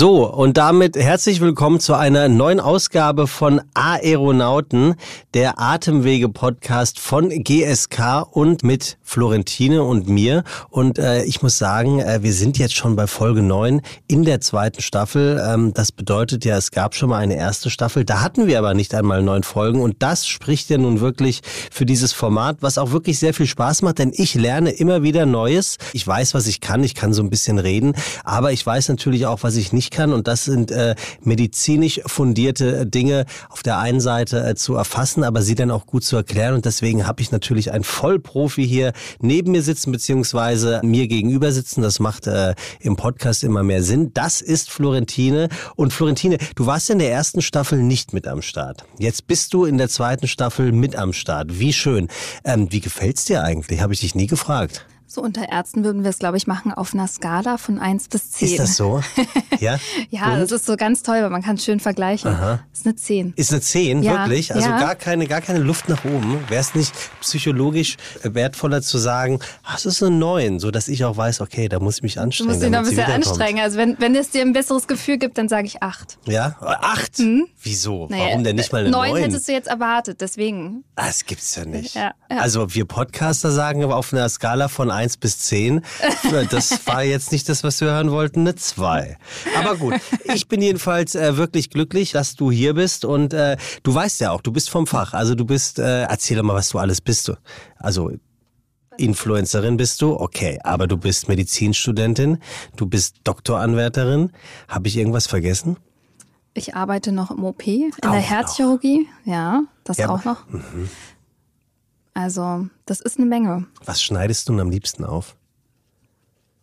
[0.00, 4.94] So, und damit herzlich willkommen zu einer neuen Ausgabe von Aeronauten,
[5.34, 10.42] der Atemwege-Podcast von GSK und mit Florentine und mir.
[10.70, 14.40] Und äh, ich muss sagen, äh, wir sind jetzt schon bei Folge 9 in der
[14.40, 15.38] zweiten Staffel.
[15.46, 18.06] Ähm, das bedeutet ja, es gab schon mal eine erste Staffel.
[18.06, 19.82] Da hatten wir aber nicht einmal neun Folgen.
[19.82, 23.82] Und das spricht ja nun wirklich für dieses Format, was auch wirklich sehr viel Spaß
[23.82, 25.76] macht, denn ich lerne immer wieder Neues.
[25.92, 26.84] Ich weiß, was ich kann.
[26.84, 27.94] Ich kann so ein bisschen reden.
[28.24, 30.12] Aber ich weiß natürlich auch, was ich nicht kann.
[30.12, 35.42] Und das sind äh, medizinisch fundierte Dinge auf der einen Seite äh, zu erfassen, aber
[35.42, 36.54] sie dann auch gut zu erklären.
[36.54, 41.82] Und deswegen habe ich natürlich einen Vollprofi hier neben mir sitzen, beziehungsweise mir gegenüber sitzen.
[41.82, 44.12] Das macht äh, im Podcast immer mehr Sinn.
[44.14, 45.48] Das ist Florentine.
[45.76, 48.84] Und Florentine, du warst in der ersten Staffel nicht mit am Start.
[48.98, 51.58] Jetzt bist du in der zweiten Staffel mit am Start.
[51.58, 52.08] Wie schön.
[52.44, 53.80] Ähm, wie gefällt's dir eigentlich?
[53.80, 54.86] Habe ich dich nie gefragt.
[55.12, 58.30] So unter Ärzten würden wir es, glaube ich, machen auf einer Skala von 1 bis
[58.30, 58.48] 10.
[58.48, 59.02] Ist das so?
[59.58, 62.30] Ja, ja das ist so ganz toll, weil man kann es schön vergleichen.
[62.30, 62.60] Aha.
[62.72, 63.34] Ist eine 10.
[63.36, 64.54] Ist eine 10, ja, wirklich?
[64.54, 64.78] Also ja.
[64.78, 66.38] gar, keine, gar keine Luft nach oben.
[66.48, 71.16] Wäre es nicht psychologisch wertvoller zu sagen, ach, das ist eine 9, sodass ich auch
[71.18, 72.48] weiß, okay, da muss ich mich anstrengen.
[72.48, 73.60] Du musst dich noch ein bisschen anstrengen.
[73.60, 76.18] Also wenn, wenn es dir ein besseres Gefühl gibt, dann sage ich 8.
[76.24, 76.56] Ja?
[76.60, 77.18] 8?
[77.18, 77.46] Hm?
[77.62, 78.06] Wieso?
[78.08, 79.10] Naja, Warum denn nicht mal eine 9?
[79.10, 80.84] 9 hättest du jetzt erwartet, deswegen.
[80.96, 81.96] Ah, das gibt's ja nicht.
[81.96, 85.82] Ja, also wir Podcaster sagen aber auf einer Skala von 1 bis 10,
[86.50, 89.16] das war jetzt nicht das, was wir hören wollten, eine 2.
[89.58, 89.94] Aber gut,
[90.24, 94.30] ich bin jedenfalls äh, wirklich glücklich, dass du hier bist und äh, du weißt ja
[94.30, 95.14] auch, du bist vom Fach.
[95.14, 97.32] Also du bist, äh, erzähl doch mal, was du alles bist.
[97.76, 98.12] Also
[98.96, 102.38] Influencerin bist du, okay, aber du bist Medizinstudentin,
[102.76, 104.32] du bist Doktoranwärterin.
[104.68, 105.76] Habe ich irgendwas vergessen?
[106.52, 109.08] Ich arbeite noch im OP, in auch der Herzchirurgie.
[109.24, 109.32] Noch.
[109.32, 110.46] Ja, das ja, auch noch.
[110.48, 110.88] Mhm.
[112.14, 113.66] Also, das ist eine Menge.
[113.84, 115.36] Was schneidest du denn am liebsten auf?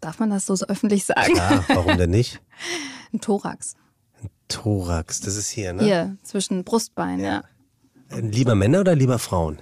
[0.01, 1.35] Darf man das so, so öffentlich sagen?
[1.35, 2.41] Ja, warum denn nicht?
[3.13, 3.75] Ein Thorax.
[4.21, 5.83] Ein Thorax, das ist hier, ne?
[5.83, 7.43] Hier, zwischen Brustbein, ja.
[8.11, 8.17] ja.
[8.17, 9.61] Lieber Männer oder lieber Frauen?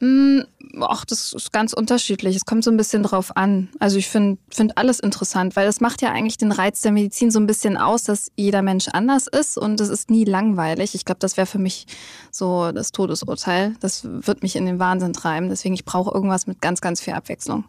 [0.00, 0.40] Mm,
[0.80, 2.36] ach, das ist ganz unterschiedlich.
[2.36, 3.68] Es kommt so ein bisschen drauf an.
[3.78, 7.30] Also ich finde find alles interessant, weil das macht ja eigentlich den Reiz der Medizin
[7.30, 10.94] so ein bisschen aus, dass jeder Mensch anders ist und es ist nie langweilig.
[10.94, 11.86] Ich glaube, das wäre für mich
[12.30, 13.74] so das Todesurteil.
[13.80, 15.48] Das wird mich in den Wahnsinn treiben.
[15.48, 17.64] Deswegen, ich brauche irgendwas mit ganz, ganz viel Abwechslung.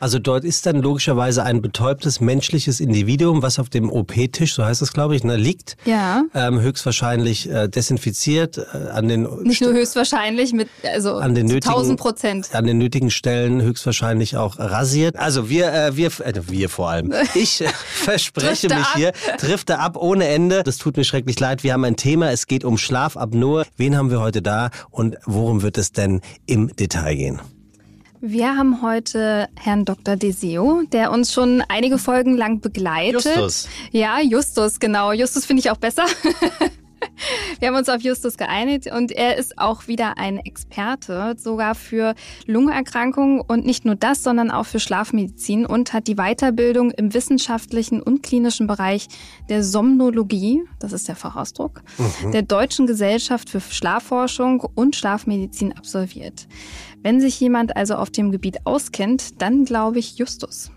[0.00, 4.82] Also dort ist dann logischerweise ein betäubtes menschliches Individuum, was auf dem OP-Tisch, so heißt
[4.82, 5.76] es glaube ich, ne, liegt.
[5.84, 6.24] Ja.
[6.34, 11.69] Ähm, höchstwahrscheinlich äh, desinfiziert äh, an den nicht nur höchstwahrscheinlich mit also an den nötigen
[11.70, 15.16] 1000 Prozent an den nötigen Stellen höchstwahrscheinlich auch rasiert.
[15.16, 17.12] Also wir äh, wir äh, wir vor allem.
[17.34, 18.96] Ich verspreche mich ab.
[18.96, 20.62] hier trifft ab ohne Ende.
[20.62, 21.62] Das tut mir schrecklich leid.
[21.62, 22.30] Wir haben ein Thema.
[22.30, 23.64] Es geht um Schlafapnoe.
[23.76, 27.40] Wen haben wir heute da und worum wird es denn im Detail gehen?
[28.22, 30.14] Wir haben heute Herrn Dr.
[30.16, 33.24] Deseo, der uns schon einige Folgen lang begleitet.
[33.24, 33.66] Justus.
[33.92, 35.12] Ja, Justus, genau.
[35.12, 36.04] Justus finde ich auch besser.
[37.58, 42.14] Wir haben uns auf Justus geeinigt und er ist auch wieder ein Experte, sogar für
[42.46, 48.02] Lungenerkrankungen und nicht nur das, sondern auch für Schlafmedizin und hat die Weiterbildung im wissenschaftlichen
[48.02, 49.08] und klinischen Bereich
[49.48, 52.32] der Somnologie, das ist der Fachausdruck, mhm.
[52.32, 56.48] der Deutschen Gesellschaft für Schlafforschung und Schlafmedizin absolviert.
[57.02, 60.70] Wenn sich jemand also auf dem Gebiet auskennt, dann glaube ich Justus.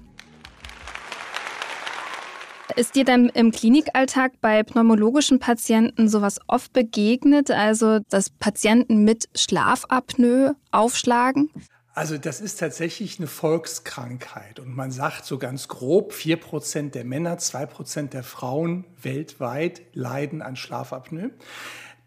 [2.76, 9.30] Ist dir dann im Klinikalltag bei pneumologischen Patienten sowas oft begegnet, also dass Patienten mit
[9.36, 11.52] Schlafapnoe aufschlagen?
[11.94, 17.38] Also das ist tatsächlich eine Volkskrankheit und man sagt so ganz grob, 4% der Männer,
[17.38, 21.30] 2% der Frauen weltweit leiden an Schlafapnoe.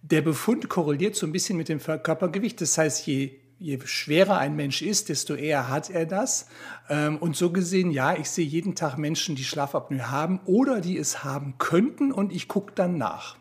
[0.02, 2.60] Der Befund korreliert so ein bisschen mit dem Körpergewicht.
[2.60, 6.46] Das heißt, je je schwerer ein Mensch ist, desto eher hat er das.
[6.88, 10.98] Ähm, und so gesehen, ja, ich sehe jeden Tag Menschen, die Schlafapnoe haben oder die
[10.98, 13.36] es haben könnten und ich gucke dann nach.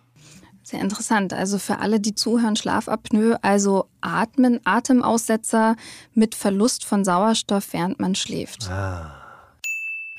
[0.64, 1.32] Sehr interessant.
[1.32, 5.76] Also für alle, die zuhören, Schlafapnoe, also Atmen, Atemaussetzer
[6.14, 8.70] mit Verlust von Sauerstoff, während man schläft.
[8.72, 9.25] Ah.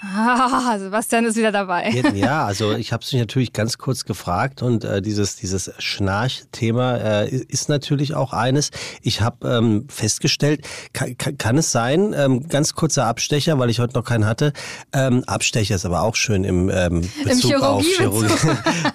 [0.02, 1.88] Ah, Sebastian ist wieder dabei.
[2.14, 6.96] Ja, also ich habe es mich natürlich ganz kurz gefragt und äh, dieses, dieses Schnarch-Thema
[6.96, 8.72] äh, ist natürlich auch eines.
[9.00, 13.94] Ich habe ähm, festgestellt, kann, kann, es sein, ähm, ganz kurzer Abstecher, weil ich heute
[13.94, 14.52] noch keinen hatte.
[14.92, 18.34] Ähm, Abstecher ist aber auch schön im ähm, Bezug Im auf Chirurgie.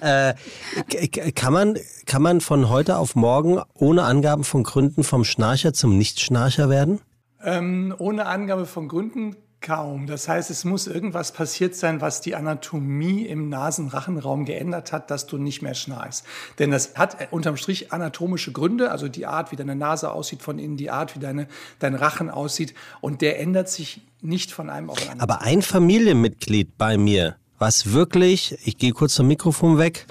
[0.02, 5.72] äh, kann, man, kann man von heute auf morgen ohne Angaben von Gründen vom Schnarcher
[5.72, 7.00] zum Nichtschnarcher werden?
[7.44, 10.06] Ähm, ohne Angabe von Gründen Kaum.
[10.06, 15.26] Das heißt, es muss irgendwas passiert sein, was die Anatomie im Nasenrachenraum geändert hat, dass
[15.26, 16.26] du nicht mehr schnarchst.
[16.58, 20.58] Denn das hat unterm Strich anatomische Gründe, also die Art, wie deine Nase aussieht von
[20.58, 21.46] innen, die Art, wie deine,
[21.78, 22.74] dein Rachen aussieht.
[23.00, 25.30] Und der ändert sich nicht von einem auf den anderen.
[25.30, 30.06] Aber ein Familienmitglied bei mir, was wirklich, ich gehe kurz zum Mikrofon weg,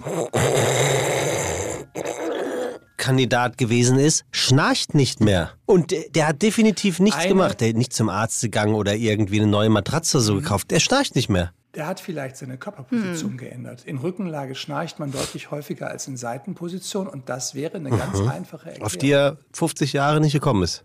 [3.02, 5.52] Kandidat gewesen ist, schnarcht nicht mehr.
[5.66, 7.60] Und der, der hat definitiv nichts Eine- gemacht.
[7.60, 10.72] Der hat nicht zum Arzt gegangen oder irgendwie eine neue Matratze so gekauft.
[10.72, 11.52] Der schnarcht nicht mehr.
[11.74, 13.86] Der hat vielleicht seine Körperposition geändert.
[13.86, 18.68] In Rückenlage schnarcht man deutlich häufiger als in Seitenposition und das wäre eine ganz einfache
[18.68, 18.86] Erklärung.
[18.86, 20.84] Auf die er 50 Jahre nicht gekommen ist.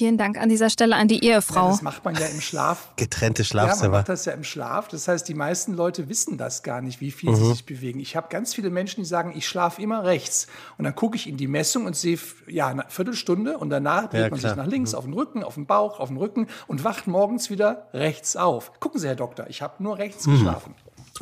[0.00, 1.68] Vielen Dank an dieser Stelle an die Ja, Ehefrau.
[1.68, 2.88] das macht man ja im Schlaf.
[2.96, 3.98] Getrennte Ja, man Schlafzimmer.
[3.98, 4.88] macht das ja im Schlaf.
[4.88, 8.00] Das heißt, die meisten Leute wissen das gar nicht, wie viel sie sich bewegen.
[8.00, 10.46] Ich habe ganz viele Menschen, die sagen, ich schlafe immer rechts.
[10.78, 14.22] Und dann gucke ich in die Messung und sehe, ja, eine Viertelstunde und danach dreht
[14.22, 16.82] Ja, man sich nach links, auf den Rücken, auf den Bauch, auf den Rücken und
[16.82, 18.80] wacht morgens wieder rechts auf.
[18.80, 20.74] Gucken Sie, Herr Doktor, ich habe nur rechts geschlafen.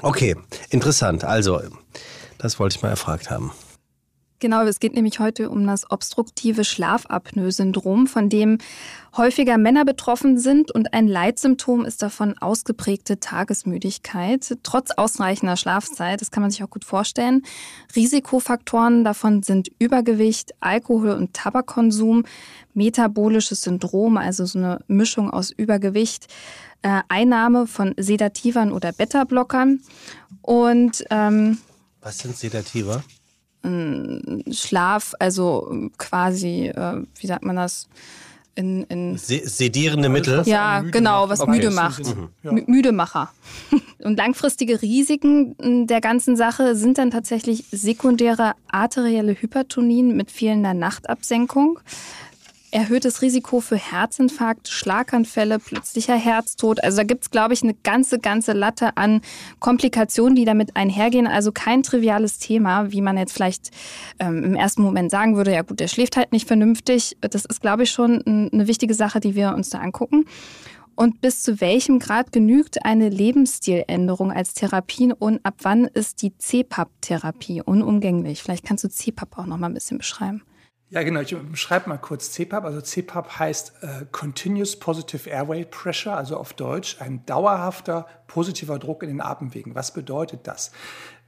[0.03, 0.37] Okay,
[0.71, 1.25] interessant.
[1.25, 1.61] Also,
[2.39, 3.51] das wollte ich mal erfragt haben.
[4.41, 8.59] Genau, es geht nämlich heute um das obstruktive Schlafapnoe-Syndrom, von dem
[9.17, 16.21] häufiger Männer betroffen sind und ein Leitsymptom ist davon ausgeprägte Tagesmüdigkeit, trotz ausreichender Schlafzeit.
[16.21, 17.43] Das kann man sich auch gut vorstellen.
[17.97, 22.25] Risikofaktoren davon sind Übergewicht, Alkohol- und Tabakkonsum,
[22.75, 26.29] metabolisches Syndrom, also so eine Mischung aus Übergewicht,
[26.83, 29.81] äh, Einnahme von Sedativern oder Beta-Blockern
[30.43, 31.59] und ähm,
[32.01, 33.03] Was sind Sedativa?
[34.51, 37.89] Schlaf, also ähm, quasi, äh, wie sagt man das?
[38.55, 40.43] In, in Se sedierende Mittel?
[40.45, 42.05] ja, müde genau, was aber müde macht.
[42.05, 42.29] Sinne.
[42.43, 42.51] Ja.
[42.51, 43.31] Mü- Müdemacher.
[44.03, 50.75] Und langfristige Risiken m, der ganzen Sache sind dann tatsächlich sekundäre arterielle Hypertonien mit fehlender
[50.75, 51.79] Nachtabsenkung,
[52.71, 56.83] erhöhtes Risiko für Herzinfarkt, Schlaganfälle, plötzlicher Herztod.
[56.83, 59.21] Also da gibt's, glaube ich, eine ganze, ganze Latte an
[59.59, 61.27] Komplikationen, die damit einhergehen.
[61.27, 63.71] Also kein triviales Thema, wie man jetzt vielleicht
[64.19, 67.17] ähm, im ersten Moment sagen würde, ja gut, der schläft halt nicht vernünftig.
[67.21, 70.25] Das ist, glaube ich, schon eine wichtige Sache, die wir uns da angucken.
[70.99, 76.37] Und bis zu welchem Grad genügt eine Lebensstiländerung als Therapie und ab wann ist die
[76.37, 78.43] CPAP-Therapie unumgänglich?
[78.43, 80.43] Vielleicht kannst du CPAP auch noch mal ein bisschen beschreiben.
[80.91, 81.21] Ja, genau.
[81.21, 82.65] Ich beschreibe mal kurz CPAP.
[82.65, 89.03] Also CPAP heißt äh, Continuous Positive Airway Pressure, also auf Deutsch ein dauerhafter positiver Druck
[89.03, 89.75] in den Atemwegen.
[89.75, 90.71] Was bedeutet das?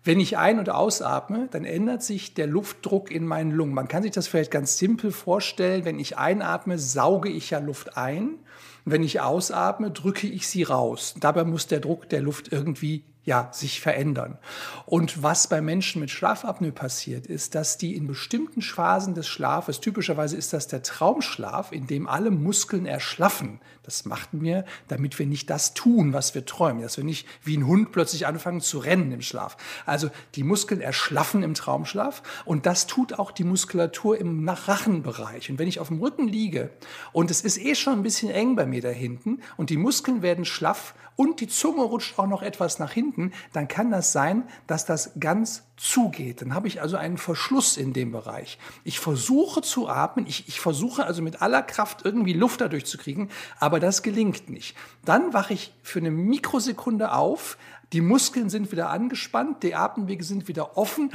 [0.03, 3.75] Wenn ich ein- und ausatme, dann ändert sich der Luftdruck in meinen Lungen.
[3.75, 5.85] Man kann sich das vielleicht ganz simpel vorstellen.
[5.85, 8.39] Wenn ich einatme, sauge ich ja Luft ein.
[8.87, 11.15] Wenn ich ausatme, drücke ich sie raus.
[11.21, 14.39] Dabei muss der Druck der Luft irgendwie ja, sich verändern.
[14.87, 19.79] Und was bei Menschen mit Schlafapnoe passiert, ist, dass die in bestimmten Phasen des Schlafes,
[19.79, 23.61] typischerweise ist das der Traumschlaf, in dem alle Muskeln erschlaffen.
[23.83, 27.57] Das machten wir, damit wir nicht das tun, was wir träumen, dass wir nicht wie
[27.57, 29.57] ein Hund plötzlich anfangen zu rennen im Schlaf.
[29.87, 35.51] Also die Muskeln erschlaffen im Traumschlaf und das tut auch die Muskulatur im Rachenbereich.
[35.51, 36.71] Und wenn ich auf dem Rücken liege
[37.13, 40.23] und es ist eh schon ein bisschen eng bei mir da hinten und die Muskeln
[40.23, 44.49] werden schlaff und die Zunge rutscht auch noch etwas nach hinten, dann kann das sein,
[44.67, 46.41] dass das ganz zugeht.
[46.41, 48.59] Dann habe ich also einen Verschluss in dem Bereich.
[48.85, 52.97] Ich versuche zu atmen, ich, ich versuche also mit aller Kraft irgendwie Luft dadurch zu
[52.97, 53.29] kriegen,
[53.59, 54.77] aber das gelingt nicht.
[55.05, 57.57] Dann wache ich für eine Mikrosekunde auf,
[57.93, 61.11] die Muskeln sind wieder angespannt, die Atemwege sind wieder offen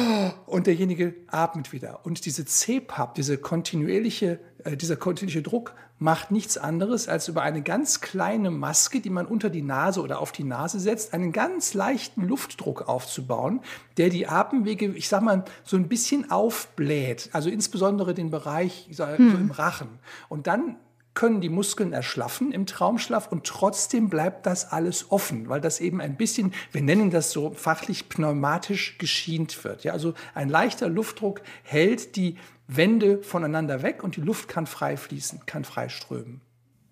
[0.46, 2.04] und derjenige atmet wieder.
[2.04, 7.62] Und diese CPAP, diese kontinuierliche, äh, dieser kontinuierliche Druck macht nichts anderes, als über eine
[7.62, 11.74] ganz kleine Maske, die man unter die Nase oder auf die Nase setzt, einen ganz
[11.74, 13.60] leichten Luftdruck aufzubauen,
[13.96, 17.28] der die Atemwege, ich sag mal, so ein bisschen aufbläht.
[17.32, 19.88] Also insbesondere den Bereich so so im Rachen.
[20.28, 20.76] Und dann
[21.20, 26.00] können die Muskeln erschlaffen im Traumschlaf und trotzdem bleibt das alles offen, weil das eben
[26.00, 29.84] ein bisschen, wir nennen das so fachlich pneumatisch geschient wird.
[29.84, 32.36] Ja, also ein leichter Luftdruck hält die
[32.68, 36.40] Wände voneinander weg und die Luft kann frei fließen, kann frei strömen.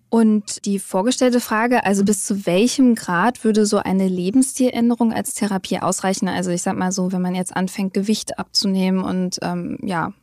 [0.09, 5.79] Und die vorgestellte Frage, also bis zu welchem Grad würde so eine Lebensstiländerung als Therapie
[5.79, 6.27] ausreichen?
[6.27, 10.13] Also ich sag mal so, wenn man jetzt anfängt, Gewicht abzunehmen und ähm, ja,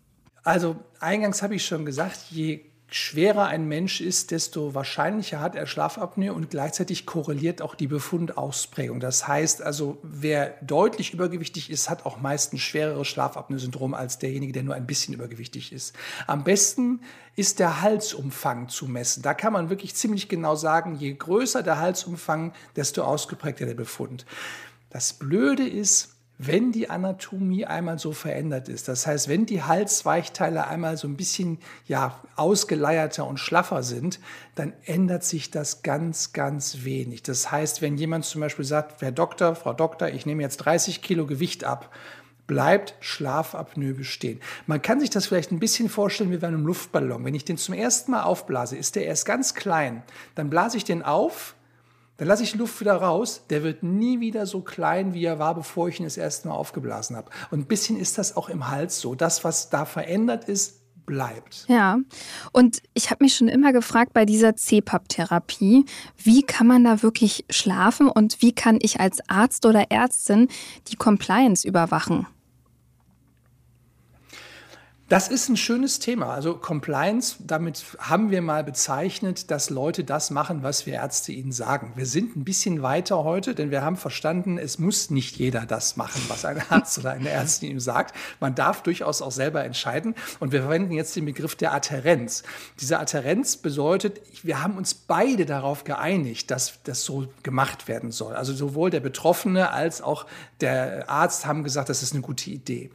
[0.45, 2.61] Also eingangs habe ich schon gesagt, je
[2.97, 9.01] schwerer ein Mensch ist, desto wahrscheinlicher hat er Schlafapnoe und gleichzeitig korreliert auch die Befundausprägung.
[9.01, 14.55] Das heißt also, wer deutlich übergewichtig ist, hat auch meist ein schwereres Schlafapnoe-Syndrom als derjenige,
[14.55, 15.95] der nur ein bisschen übergewichtig ist.
[16.27, 17.03] Am besten
[17.35, 19.23] ist der Halsumfang zu messen.
[19.23, 24.25] Da kann man wirklich ziemlich genau sagen, je größer der Halsumfang, desto ausgeprägter der Befund.
[24.89, 28.89] Das Blöde ist, wenn die Anatomie einmal so verändert ist.
[28.89, 34.21] Das heißt, wenn die Halsweichteile einmal so ein bisschen ja, ausgeleierter und schlaffer sind,
[34.55, 37.23] dann ändert sich das ganz, ganz wenig.
[37.23, 41.01] Das heißt, wenn jemand zum Beispiel sagt, Herr Doktor, Frau Doktor, ich nehme jetzt 30
[41.01, 41.91] Kilo Gewicht ab,
[42.47, 44.41] bleibt Schlafapnoe bestehen.
[44.67, 47.25] Man kann sich das vielleicht ein bisschen vorstellen wie bei einem Luftballon.
[47.25, 50.03] Wenn ich den zum ersten Mal aufblase, ist der erst ganz klein.
[50.37, 51.56] Dann blase ich den auf,
[52.17, 53.43] dann lasse ich Luft wieder raus.
[53.51, 56.55] Der wird nie wieder so klein, wie er war, bevor ich ihn das erste Mal
[56.55, 57.31] aufgeblasen habe.
[57.51, 59.15] Und ein bisschen ist das auch im Hals so.
[59.15, 61.65] Das, was da verändert ist, bleibt.
[61.69, 61.99] Ja,
[62.53, 65.85] und ich habe mich schon immer gefragt bei dieser CPAP-Therapie,
[66.17, 70.49] wie kann man da wirklich schlafen und wie kann ich als Arzt oder Ärztin
[70.89, 72.27] die Compliance überwachen?
[75.09, 76.35] Das ist ein schönes Thema.
[76.35, 81.53] Also Compliance, damit haben wir mal bezeichnet, dass Leute das machen, was wir Ärzte ihnen
[81.53, 81.93] sagen.
[81.95, 85.97] Wir sind ein bisschen weiter heute, denn wir haben verstanden, es muss nicht jeder das
[85.97, 88.17] machen, was ein Arzt oder eine Ärztin ihm sagt.
[88.41, 90.17] Man darf durchaus auch selber entscheiden.
[90.41, 92.43] Und wir verwenden jetzt den Begriff der Adherenz.
[92.81, 98.35] Diese Adherenz bedeutet, wir haben uns beide darauf geeinigt, dass das so gemacht werden soll.
[98.35, 100.27] Also sowohl der Betroffene als auch
[100.61, 102.91] der Arzt haben gesagt, das ist eine gute Idee.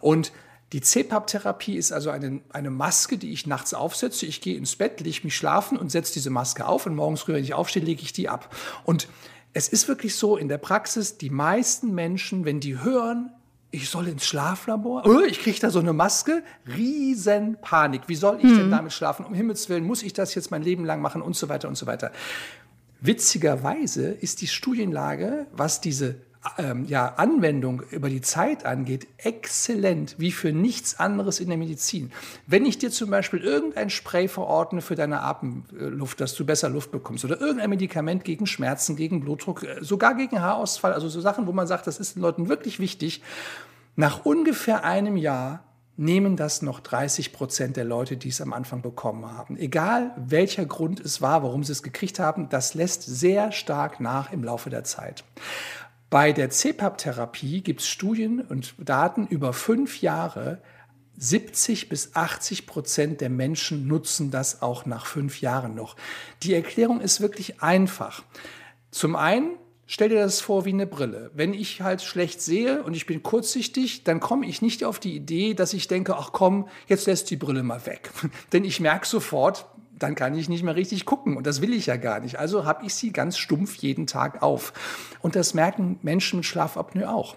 [0.00, 0.32] Und
[0.72, 4.24] die CPAP-Therapie ist also eine, eine Maske, die ich nachts aufsetze.
[4.24, 7.34] Ich gehe ins Bett, lege mich schlafen und setze diese Maske auf und morgens früh,
[7.34, 8.54] wenn ich aufstehe, lege ich die ab.
[8.84, 9.08] Und
[9.52, 13.30] es ist wirklich so in der Praxis, die meisten Menschen, wenn die hören,
[13.70, 18.02] ich soll ins Schlaflabor, oh, ich kriege da so eine Maske, riesen Panik.
[18.06, 18.58] Wie soll ich mhm.
[18.58, 19.24] denn damit schlafen?
[19.26, 21.76] Um Himmels Willen, muss ich das jetzt mein Leben lang machen und so weiter und
[21.76, 22.12] so weiter.
[23.00, 26.16] Witzigerweise ist die Studienlage, was diese
[26.58, 32.10] ähm, ja, Anwendung über die Zeit angeht, exzellent, wie für nichts anderes in der Medizin.
[32.46, 36.90] Wenn ich dir zum Beispiel irgendein Spray verordne für deine Atemluft, dass du besser Luft
[36.90, 41.46] bekommst, oder irgendein Medikament gegen Schmerzen, gegen Blutdruck, äh, sogar gegen Haarausfall, also so Sachen,
[41.46, 43.22] wo man sagt, das ist den Leuten wirklich wichtig,
[43.94, 45.64] nach ungefähr einem Jahr
[45.96, 49.56] nehmen das noch 30 Prozent der Leute, die es am Anfang bekommen haben.
[49.56, 54.32] Egal welcher Grund es war, warum sie es gekriegt haben, das lässt sehr stark nach
[54.32, 55.24] im Laufe der Zeit.
[56.12, 60.60] Bei der CPAP-Therapie gibt es Studien und Daten über fünf Jahre.
[61.16, 65.96] 70 bis 80 Prozent der Menschen nutzen das auch nach fünf Jahren noch.
[66.42, 68.24] Die Erklärung ist wirklich einfach.
[68.90, 69.52] Zum einen
[69.86, 71.30] Stell dir das vor wie eine Brille.
[71.34, 75.14] Wenn ich halt schlecht sehe und ich bin kurzsichtig, dann komme ich nicht auf die
[75.14, 78.10] Idee, dass ich denke, ach komm, jetzt lässt die Brille mal weg.
[78.54, 79.66] Denn ich merke sofort,
[80.02, 81.36] dann kann ich nicht mehr richtig gucken.
[81.36, 82.38] Und das will ich ja gar nicht.
[82.38, 84.72] Also habe ich sie ganz stumpf jeden Tag auf.
[85.20, 87.36] Und das merken Menschen mit Schlafapnoe auch.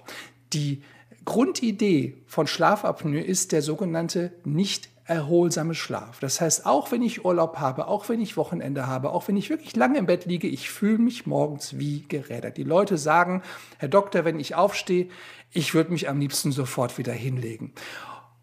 [0.54, 0.82] Die
[1.26, 6.20] Grundidee von Schlafapnoe ist der sogenannte nicht erholsame Schlaf.
[6.20, 9.52] Das heißt, auch wenn ich Urlaub habe, auch wenn ich Wochenende habe, auch wenn ich
[9.52, 12.58] wirklich lange im Bett liege, ich fühle mich morgens wie gerädert.
[12.58, 13.44] Die Leute sagen,
[13.78, 15.10] Herr Doktor, wenn ich aufstehe,
[15.52, 17.74] ich würde mich am liebsten sofort wieder hinlegen.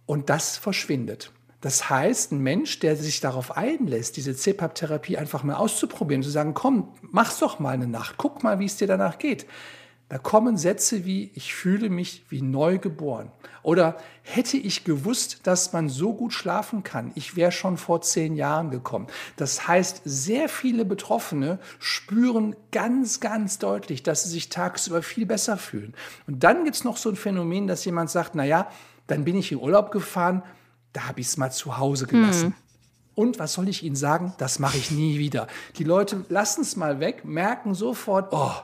[0.07, 1.33] Und das verschwindet.
[1.63, 6.55] Das heißt, ein Mensch, der sich darauf einlässt, diese CPAP-Therapie einfach mal auszuprobieren, zu sagen,
[6.55, 9.47] komm, mach's doch mal eine Nacht, guck mal, wie es dir danach geht.
[10.09, 13.31] Da kommen Sätze wie, ich fühle mich wie neu geboren.
[13.63, 18.35] Oder hätte ich gewusst, dass man so gut schlafen kann, ich wäre schon vor zehn
[18.35, 19.07] Jahren gekommen.
[19.37, 25.57] Das heißt, sehr viele Betroffene spüren ganz, ganz deutlich, dass sie sich tagsüber viel besser
[25.57, 25.95] fühlen.
[26.27, 28.69] Und dann gibt es noch so ein Phänomen, dass jemand sagt, na ja,
[29.07, 30.43] dann bin ich in Urlaub gefahren,
[30.93, 32.49] da habe ich es mal zu Hause gelassen.
[32.49, 32.55] Hm.
[33.15, 34.33] Und was soll ich Ihnen sagen?
[34.39, 35.47] Das mache ich nie wieder.
[35.77, 38.55] Die Leute lassen es mal weg, merken sofort, oh,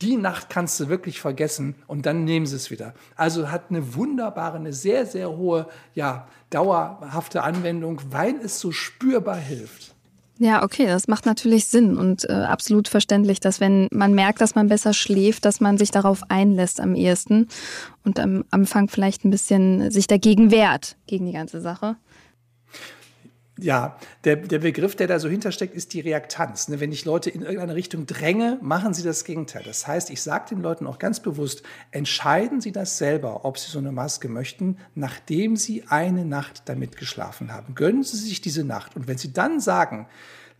[0.00, 2.94] die Nacht kannst du wirklich vergessen und dann nehmen sie es wieder.
[3.16, 9.36] Also hat eine wunderbare, eine sehr, sehr hohe, ja, dauerhafte Anwendung, weil es so spürbar
[9.36, 9.94] hilft.
[10.40, 14.54] Ja, okay, das macht natürlich Sinn und äh, absolut verständlich, dass wenn man merkt, dass
[14.54, 17.48] man besser schläft, dass man sich darauf einlässt am ehesten
[18.04, 21.96] und am Anfang vielleicht ein bisschen sich dagegen wehrt, gegen die ganze Sache.
[23.60, 26.68] Ja, der, der Begriff, der da so hintersteckt, ist die Reaktanz.
[26.68, 26.78] Ne?
[26.78, 29.62] Wenn ich Leute in irgendeine Richtung dränge, machen sie das Gegenteil.
[29.64, 33.70] Das heißt, ich sage den Leuten auch ganz bewusst, entscheiden sie das selber, ob sie
[33.70, 37.74] so eine Maske möchten, nachdem sie eine Nacht damit geschlafen haben.
[37.74, 38.94] Gönnen sie sich diese Nacht.
[38.94, 40.06] Und wenn sie dann sagen,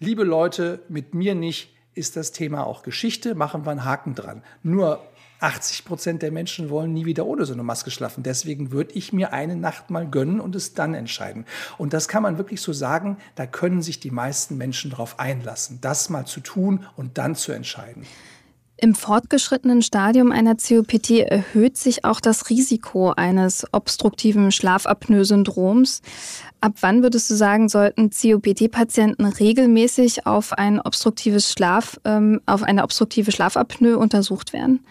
[0.00, 4.43] liebe Leute, mit mir nicht, ist das Thema auch Geschichte, machen wir einen Haken dran.
[4.62, 5.05] Nur
[5.40, 8.23] 80 Prozent der Menschen wollen nie wieder ohne so eine Maske schlafen.
[8.23, 11.45] Deswegen würde ich mir eine Nacht mal gönnen und es dann entscheiden.
[11.76, 15.78] Und das kann man wirklich so sagen, da können sich die meisten Menschen darauf einlassen,
[15.80, 18.04] das mal zu tun und dann zu entscheiden.
[18.80, 26.00] Im fortgeschrittenen Stadium einer COPD erhöht sich auch das Risiko eines obstruktiven Schlafapnoe-Syndroms.
[26.61, 32.85] Ab wann würdest du sagen, sollten COPD-Patienten regelmäßig auf ein obstruktives Schlaf, ähm, auf eine
[32.85, 34.85] obstruktive Schlafapnoe untersucht werden?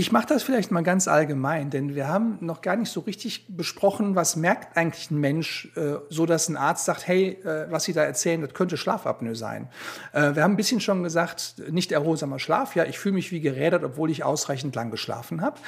[0.00, 3.44] Ich mache das vielleicht mal ganz allgemein, denn wir haben noch gar nicht so richtig
[3.54, 7.84] besprochen, was merkt eigentlich ein Mensch, äh, so dass ein Arzt sagt, hey, äh, was
[7.84, 9.68] Sie da erzählen, das könnte Schlafapnoe sein.
[10.14, 12.74] Äh, wir haben ein bisschen schon gesagt, nicht erholsamer Schlaf.
[12.76, 15.60] Ja, ich fühle mich wie gerädert, obwohl ich ausreichend lang geschlafen habe.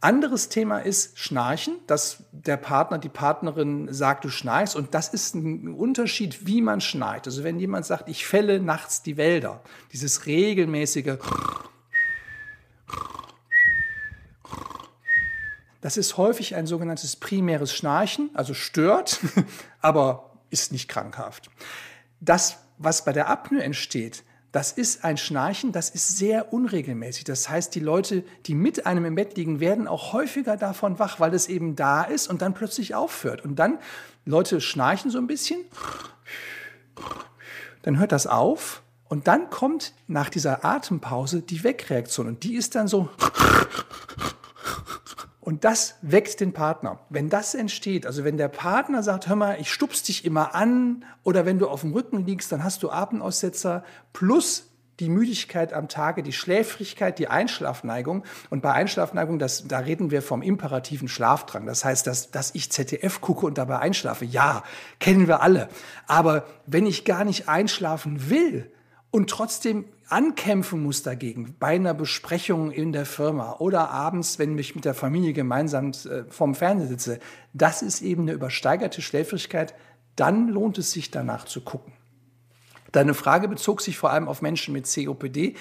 [0.00, 4.76] Anderes Thema ist Schnarchen, dass der Partner, die Partnerin sagt, du schnarchst.
[4.76, 7.26] Und das ist ein Unterschied, wie man schnarcht.
[7.26, 9.60] Also wenn jemand sagt, ich fälle nachts die Wälder,
[9.92, 11.18] dieses regelmäßige,
[15.82, 19.20] das ist häufig ein sogenanntes primäres Schnarchen, also stört,
[19.82, 21.50] aber ist nicht krankhaft.
[22.20, 24.22] Das, was bei der Apnoe entsteht,
[24.52, 27.24] das ist ein Schnarchen, das ist sehr unregelmäßig.
[27.24, 31.18] Das heißt, die Leute, die mit einem im Bett liegen, werden auch häufiger davon wach,
[31.20, 33.44] weil es eben da ist und dann plötzlich aufhört.
[33.44, 33.78] Und dann,
[34.24, 35.64] Leute schnarchen so ein bisschen,
[37.82, 42.76] dann hört das auf und dann kommt nach dieser Atempause die Wegreaktion und die ist
[42.76, 43.08] dann so
[45.42, 47.00] und das weckt den Partner.
[47.08, 51.04] Wenn das entsteht, also wenn der Partner sagt, hör mal, ich stups dich immer an
[51.24, 53.82] oder wenn du auf dem Rücken liegst, dann hast du Atemaussetzer
[54.12, 54.68] plus
[55.00, 58.22] die Müdigkeit am Tage, die Schläfrigkeit, die Einschlafneigung.
[58.50, 61.66] Und bei Einschlafneigung, das, da reden wir vom imperativen Schlafdrang.
[61.66, 64.24] Das heißt, dass, dass ich ZDF gucke und dabei einschlafe.
[64.24, 64.62] Ja,
[65.00, 65.68] kennen wir alle.
[66.06, 68.70] Aber wenn ich gar nicht einschlafen will
[69.10, 74.74] und trotzdem ankämpfen muss dagegen, bei einer Besprechung in der Firma oder abends, wenn ich
[74.74, 77.18] mit der Familie gemeinsam äh, vorm Fernseher sitze,
[77.54, 79.74] das ist eben eine übersteigerte Schläfrigkeit,
[80.14, 81.94] dann lohnt es sich danach zu gucken.
[82.92, 85.56] Deine Frage bezog sich vor allem auf Menschen mit COPD.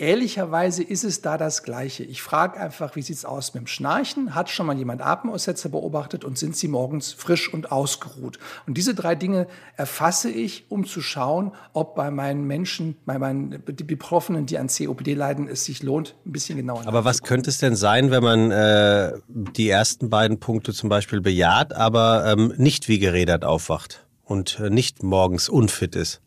[0.00, 2.04] Ehrlicherweise ist es da das Gleiche.
[2.04, 4.32] Ich frage einfach, wie sieht es aus mit dem Schnarchen?
[4.36, 8.38] Hat schon mal jemand Atemaussetzer beobachtet und sind sie morgens frisch und ausgeruht?
[8.68, 13.60] Und diese drei Dinge erfasse ich, um zu schauen, ob bei meinen Menschen, bei meinen
[13.64, 17.58] Betroffenen, die an COPD leiden, es sich lohnt, ein bisschen genauer Aber was könnte es
[17.58, 22.86] denn sein, wenn man äh, die ersten beiden Punkte zum Beispiel bejaht, aber ähm, nicht
[22.86, 26.20] wie gerädert aufwacht und äh, nicht morgens unfit ist?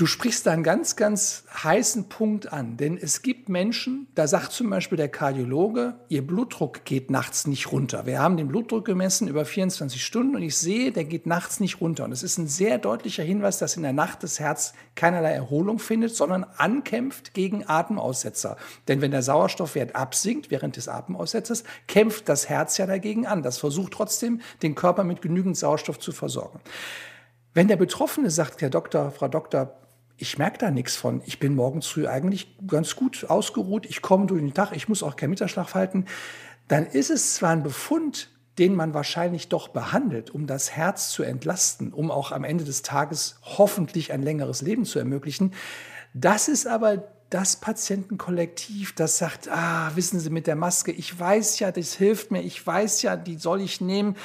[0.00, 4.50] Du sprichst da einen ganz, ganz heißen Punkt an, denn es gibt Menschen, da sagt
[4.52, 8.06] zum Beispiel der Kardiologe, ihr Blutdruck geht nachts nicht runter.
[8.06, 11.82] Wir haben den Blutdruck gemessen über 24 Stunden und ich sehe, der geht nachts nicht
[11.82, 12.04] runter.
[12.04, 15.78] Und es ist ein sehr deutlicher Hinweis, dass in der Nacht das Herz keinerlei Erholung
[15.78, 18.56] findet, sondern ankämpft gegen Atemaussetzer.
[18.88, 23.42] Denn wenn der Sauerstoffwert absinkt während des Atemaussetzers, kämpft das Herz ja dagegen an.
[23.42, 26.58] Das versucht trotzdem, den Körper mit genügend Sauerstoff zu versorgen.
[27.52, 29.76] Wenn der Betroffene sagt, Herr Doktor, Frau Doktor,
[30.20, 31.22] ich merke da nichts von.
[31.24, 33.86] Ich bin morgens früh eigentlich ganz gut ausgeruht.
[33.86, 36.04] Ich komme durch den Tag, ich muss auch keinen Mittagsschlaf halten.
[36.68, 38.28] Dann ist es zwar ein Befund,
[38.58, 42.82] den man wahrscheinlich doch behandelt, um das Herz zu entlasten, um auch am Ende des
[42.82, 45.54] Tages hoffentlich ein längeres Leben zu ermöglichen.
[46.12, 51.60] Das ist aber das Patientenkollektiv, das sagt, ah, wissen Sie mit der Maske, ich weiß
[51.60, 54.16] ja, das hilft mir, ich weiß ja, die soll ich nehmen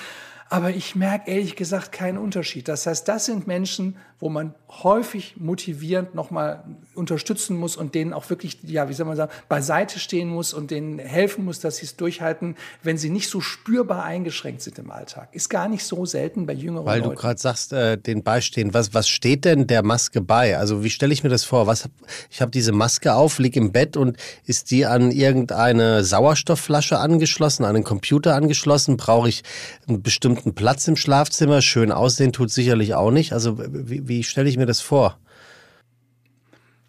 [0.49, 2.67] aber ich merke ehrlich gesagt keinen Unterschied.
[2.67, 6.63] Das heißt, das sind Menschen, wo man häufig motivierend nochmal
[6.95, 10.71] unterstützen muss und denen auch wirklich, ja, wie soll man sagen, beiseite stehen muss und
[10.71, 14.89] denen helfen muss, dass sie es durchhalten, wenn sie nicht so spürbar eingeschränkt sind im
[14.89, 15.29] Alltag.
[15.33, 17.09] Ist gar nicht so selten bei jüngeren Weil Leuten.
[17.09, 18.73] Weil du gerade sagst, äh, den beistehen.
[18.73, 20.57] Was, was steht denn der Maske bei?
[20.57, 21.67] Also wie stelle ich mir das vor?
[21.67, 21.87] Was,
[22.31, 27.63] ich habe diese Maske auf, liege im Bett und ist die an irgendeine Sauerstoffflasche angeschlossen,
[27.63, 28.97] an einen Computer angeschlossen?
[28.97, 29.43] Brauche ich
[29.87, 31.61] einen bestimmten Platz im Schlafzimmer?
[31.61, 33.31] Schön aussehen tut sicherlich auch nicht.
[33.31, 35.19] Also wie, wie stelle ich mir das vor?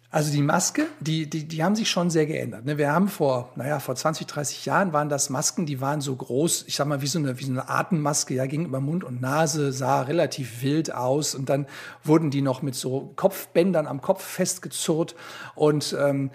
[0.09, 2.63] Also die Maske, die, die, die haben sich schon sehr geändert.
[2.63, 2.77] Ne?
[2.77, 6.63] Wir haben vor, naja, vor 20, 30 Jahren waren das Masken, die waren so groß,
[6.67, 9.21] ich sag mal, wie so eine, wie so eine Atemmaske, ja, ging über Mund und
[9.21, 11.67] Nase, sah relativ wild aus und dann
[12.03, 15.15] wurden die noch mit so Kopfbändern am Kopf festgezurrt
[15.55, 16.31] und ähm,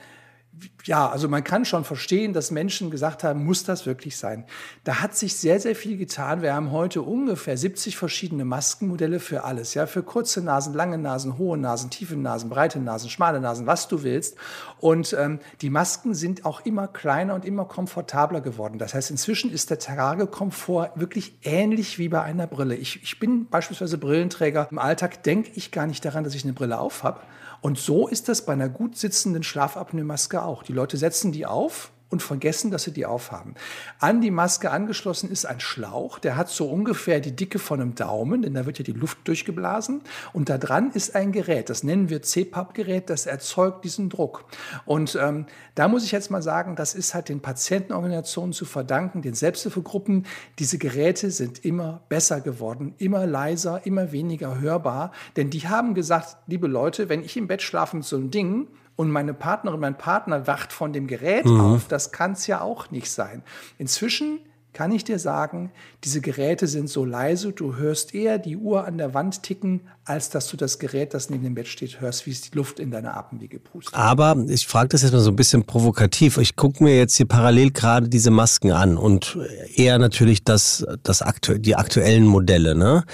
[0.84, 4.44] ja, also man kann schon verstehen, dass Menschen gesagt haben, muss das wirklich sein?
[4.84, 6.42] Da hat sich sehr, sehr viel getan.
[6.42, 9.74] Wir haben heute ungefähr 70 verschiedene Maskenmodelle für alles.
[9.74, 13.88] Ja, für kurze Nasen, lange Nasen, hohe Nasen, tiefe Nasen, breite Nasen, schmale Nasen, was
[13.88, 14.36] du willst.
[14.78, 18.78] Und ähm, die Masken sind auch immer kleiner und immer komfortabler geworden.
[18.78, 22.74] Das heißt, inzwischen ist der Tragekomfort wirklich ähnlich wie bei einer Brille.
[22.74, 24.68] Ich, ich bin beispielsweise Brillenträger.
[24.70, 27.20] Im Alltag denke ich gar nicht daran, dass ich eine Brille auf habe.
[27.62, 30.64] Und so ist das bei einer gut sitzenden Schlafapnoe-Maske auch.
[30.64, 33.54] Die Leute setzen die auf und vergessen, dass sie die aufhaben.
[33.98, 37.94] An die Maske angeschlossen ist ein Schlauch, der hat so ungefähr die Dicke von einem
[37.94, 40.02] Daumen, denn da wird ja die Luft durchgeblasen.
[40.32, 44.44] Und da dran ist ein Gerät, das nennen wir CPAP-Gerät, das erzeugt diesen Druck.
[44.84, 49.22] Und ähm, da muss ich jetzt mal sagen, das ist halt den Patientenorganisationen zu verdanken,
[49.22, 50.26] den Selbsthilfegruppen.
[50.58, 56.36] Diese Geräte sind immer besser geworden, immer leiser, immer weniger hörbar, denn die haben gesagt,
[56.46, 58.68] liebe Leute, wenn ich im Bett schlafe mit so einem Ding,
[59.02, 61.60] und meine Partnerin, mein Partner wacht von dem Gerät mhm.
[61.60, 61.88] auf.
[61.88, 63.42] Das kann es ja auch nicht sein.
[63.78, 64.38] Inzwischen
[64.72, 65.70] kann ich dir sagen,
[66.04, 70.30] diese Geräte sind so leise, du hörst eher die Uhr an der Wand ticken, als
[70.30, 72.90] dass du das Gerät, das neben dem Bett steht, hörst, wie es die Luft in
[72.90, 73.94] deine Atemwege pustet.
[73.94, 76.38] Aber ich frage das jetzt mal so ein bisschen provokativ.
[76.38, 79.38] Ich gucke mir jetzt hier parallel gerade diese Masken an und
[79.76, 82.74] eher natürlich das, das aktu die aktuellen Modelle.
[82.74, 83.04] Ne?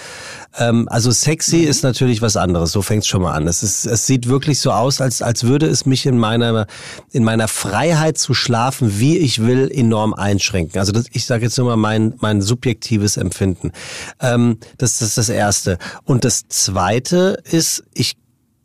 [0.57, 1.69] Ähm, also sexy mhm.
[1.69, 3.47] ist natürlich was anderes, so fängt es schon mal an.
[3.49, 6.67] Es, ist, es sieht wirklich so aus, als, als würde es mich in meiner,
[7.11, 10.79] in meiner Freiheit zu schlafen, wie ich will, enorm einschränken.
[10.79, 13.73] Also das, ich sage jetzt nur mal mein, mein subjektives Empfinden.
[14.21, 15.79] Ähm, das, das ist das Erste.
[16.05, 18.17] Und das Zweite, Zweite ist, ich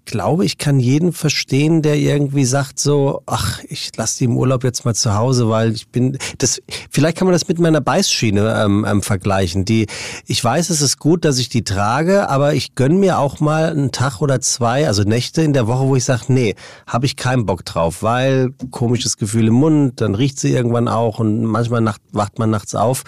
[0.05, 4.63] glaube, ich kann jeden verstehen, der irgendwie sagt so, ach, ich lasse die im Urlaub
[4.63, 8.63] jetzt mal zu Hause, weil ich bin, das, vielleicht kann man das mit meiner Beißschiene
[8.63, 9.65] ähm, ähm, vergleichen.
[9.65, 9.87] Die,
[10.25, 13.69] ich weiß, es ist gut, dass ich die trage, aber ich gönn mir auch mal
[13.69, 16.55] einen Tag oder zwei, also Nächte in der Woche, wo ich sage, nee,
[16.87, 21.19] habe ich keinen Bock drauf, weil komisches Gefühl im Mund, dann riecht sie irgendwann auch
[21.19, 23.03] und manchmal nacht, wacht man nachts auf.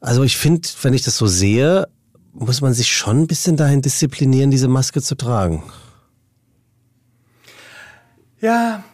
[0.00, 1.86] Also ich finde, wenn ich das so sehe,
[2.32, 5.62] muss man sich schon ein bisschen dahin disziplinieren, diese Maske zu tragen.
[8.40, 8.84] Ja,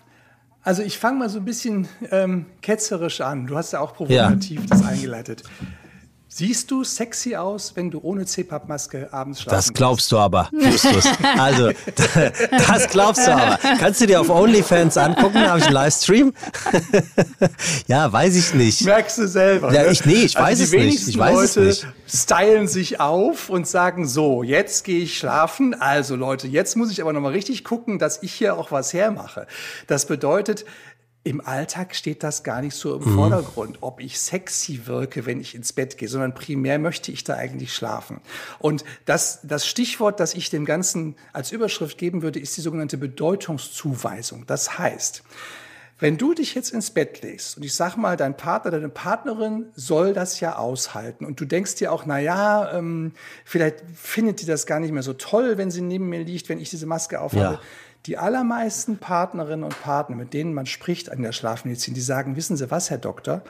[0.63, 3.47] also ich fange mal so ein bisschen ähm, ketzerisch an.
[3.47, 4.67] Du hast ja auch provokativ ja.
[4.69, 5.43] das eingeleitet.
[6.37, 11.07] Siehst du sexy aus, wenn du ohne CPAP-Maske abends schlafen Das glaubst du aber, Justus.
[11.39, 11.71] Also,
[12.51, 13.57] das glaubst du aber.
[13.79, 15.39] Kannst du dir auf OnlyFans angucken?
[15.49, 16.35] Habe ich einen Livestream?
[17.87, 18.83] ja, weiß ich nicht.
[18.83, 19.73] Merkst du selber.
[19.73, 19.93] Ja, ne?
[19.93, 21.07] ich, nee, ich also weiß es nicht.
[21.07, 21.95] Ich weiß Leute es nicht.
[22.13, 25.81] stylen sich auf und sagen so, jetzt gehe ich schlafen.
[25.81, 29.47] Also Leute, jetzt muss ich aber nochmal richtig gucken, dass ich hier auch was hermache.
[29.87, 30.65] Das bedeutet,
[31.25, 33.15] im Alltag steht das gar nicht so im mhm.
[33.15, 37.35] Vordergrund, ob ich sexy wirke, wenn ich ins Bett gehe, sondern primär möchte ich da
[37.35, 38.21] eigentlich schlafen.
[38.59, 42.99] Und das, das Stichwort, das ich dem Ganzen als Überschrift geben würde, ist die sogenannte
[42.99, 44.45] Bedeutungszuweisung.
[44.47, 45.23] Das heißt,
[45.99, 49.67] wenn du dich jetzt ins Bett legst und ich sag mal, dein Partner, deine Partnerin
[49.75, 53.13] soll das ja aushalten und du denkst dir auch, na ja, ähm,
[53.47, 56.59] vielleicht findet die das gar nicht mehr so toll, wenn sie neben mir liegt, wenn
[56.59, 57.55] ich diese Maske aufhabe.
[57.55, 57.61] Ja
[58.07, 62.57] die allermeisten Partnerinnen und Partner, mit denen man spricht an der Schlafmedizin, die sagen, wissen
[62.57, 63.43] Sie was, Herr Doktor,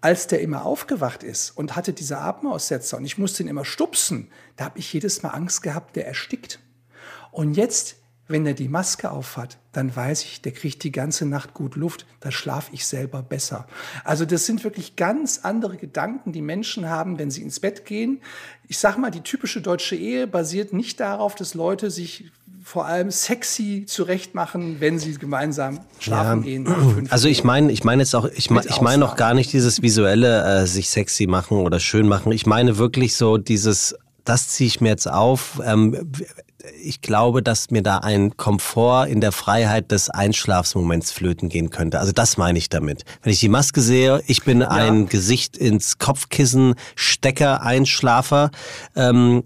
[0.00, 4.28] als der immer aufgewacht ist und hatte diese Atemaussetzer und ich musste ihn immer stupsen,
[4.56, 6.58] da habe ich jedes Mal Angst gehabt, der erstickt.
[7.30, 11.54] Und jetzt, wenn er die Maske aufhat, dann weiß ich, der kriegt die ganze Nacht
[11.54, 13.66] gut Luft, da schlafe ich selber besser.
[14.04, 18.22] Also das sind wirklich ganz andere Gedanken, die Menschen haben, wenn sie ins Bett gehen.
[18.68, 23.10] Ich sage mal, die typische deutsche Ehe basiert nicht darauf, dass Leute sich vor allem
[23.10, 26.44] sexy zurechtmachen, wenn sie gemeinsam schlafen ja.
[26.44, 27.08] gehen.
[27.10, 30.62] Also ich meine, ich meine jetzt auch, ich, ich meine noch gar nicht dieses visuelle
[30.62, 32.32] äh, sich sexy machen oder schön machen.
[32.32, 33.94] Ich meine wirklich so dieses,
[34.24, 35.60] das ziehe ich mir jetzt auf.
[35.64, 36.12] Ähm,
[36.80, 41.98] ich glaube, dass mir da ein Komfort in der Freiheit des Einschlafsmoments flöten gehen könnte.
[41.98, 43.04] Also das meine ich damit.
[43.22, 44.68] Wenn ich die Maske sehe, ich bin ja.
[44.68, 48.50] ein Gesicht ins Kopfkissen, Stecker, Einschlafer.
[48.94, 49.42] Ähm,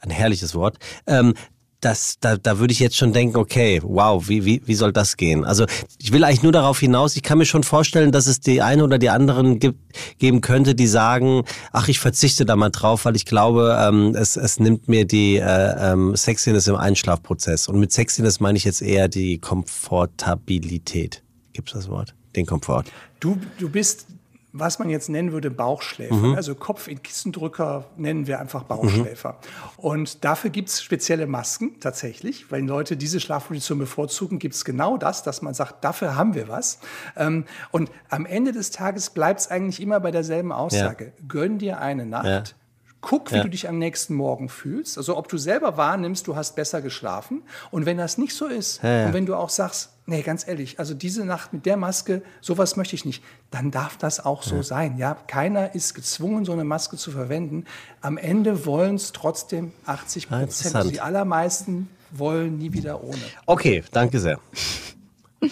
[0.00, 0.78] ein herrliches Wort.
[1.06, 1.34] Ähm,
[1.84, 5.16] das, da, da würde ich jetzt schon denken, okay, wow, wie, wie, wie soll das
[5.16, 5.44] gehen?
[5.44, 5.66] Also
[5.98, 8.84] ich will eigentlich nur darauf hinaus, ich kann mir schon vorstellen, dass es die eine
[8.84, 9.78] oder die anderen gibt,
[10.18, 14.36] geben könnte, die sagen, ach, ich verzichte da mal drauf, weil ich glaube, ähm, es,
[14.36, 17.68] es nimmt mir die äh, ähm, Sexiness im Einschlafprozess.
[17.68, 21.22] Und mit Sexiness meine ich jetzt eher die Komfortabilität.
[21.52, 22.14] Gibt es das Wort?
[22.34, 22.84] Den Komfort.
[23.20, 24.06] Du, du bist
[24.56, 26.14] was man jetzt nennen würde Bauchschläfer.
[26.14, 26.36] Mhm.
[26.36, 29.30] Also Kopf in Kissendrücker nennen wir einfach Bauchschläfer.
[29.30, 29.84] Mhm.
[29.84, 32.52] Und dafür gibt es spezielle Masken tatsächlich.
[32.52, 36.46] Wenn Leute diese Schlafposition bevorzugen, gibt es genau das, dass man sagt, dafür haben wir
[36.46, 36.78] was.
[37.16, 41.06] Ähm, und am Ende des Tages bleibt es eigentlich immer bei derselben Aussage.
[41.06, 41.24] Ja.
[41.26, 42.24] Gönn dir eine Nacht.
[42.24, 42.42] Ja.
[43.00, 43.42] Guck, wie ja.
[43.42, 44.98] du dich am nächsten Morgen fühlst.
[44.98, 47.42] Also ob du selber wahrnimmst, du hast besser geschlafen.
[47.72, 50.94] Und wenn das nicht so ist, und wenn du auch sagst, nee, ganz ehrlich, also
[50.94, 54.62] diese Nacht mit der Maske, sowas möchte ich nicht, dann darf das auch so ja.
[54.62, 54.98] sein.
[54.98, 57.64] Ja, keiner ist gezwungen, so eine Maske zu verwenden.
[58.00, 60.74] Am Ende wollen es trotzdem 80 ah, Prozent.
[60.74, 63.18] Also die allermeisten wollen nie wieder ohne.
[63.46, 64.38] Okay, danke sehr.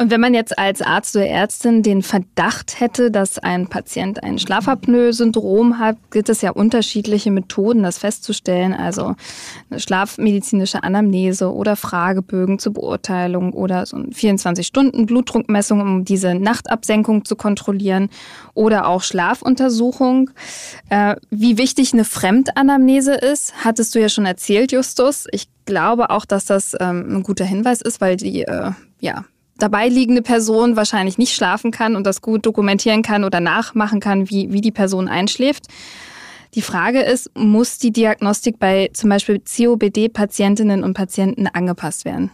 [0.00, 4.38] Und wenn man jetzt als Arzt oder Ärztin den Verdacht hätte, dass ein Patient ein
[4.38, 8.74] Schlafapnoe-Syndrom hat, gibt es ja unterschiedliche Methoden, das festzustellen.
[8.74, 9.16] Also
[9.70, 17.34] eine schlafmedizinische Anamnese oder Fragebögen zur Beurteilung oder so eine 24-Stunden-Blutdruckmessung, um diese Nachtabsenkung zu
[17.34, 18.08] kontrollieren
[18.54, 20.30] oder auch Schlafuntersuchung.
[20.90, 25.26] Äh, wie wichtig eine Fremdanamnese ist, hattest du ja schon erzählt, Justus.
[25.32, 29.24] Ich glaube auch, dass das ähm, ein guter Hinweis ist, weil die äh, ja
[29.58, 34.30] dabei liegende Person wahrscheinlich nicht schlafen kann und das gut dokumentieren kann oder nachmachen kann,
[34.30, 35.66] wie, wie die Person einschläft.
[36.54, 42.30] Die Frage ist, muss die Diagnostik bei zum Beispiel COBD-Patientinnen und Patienten angepasst werden?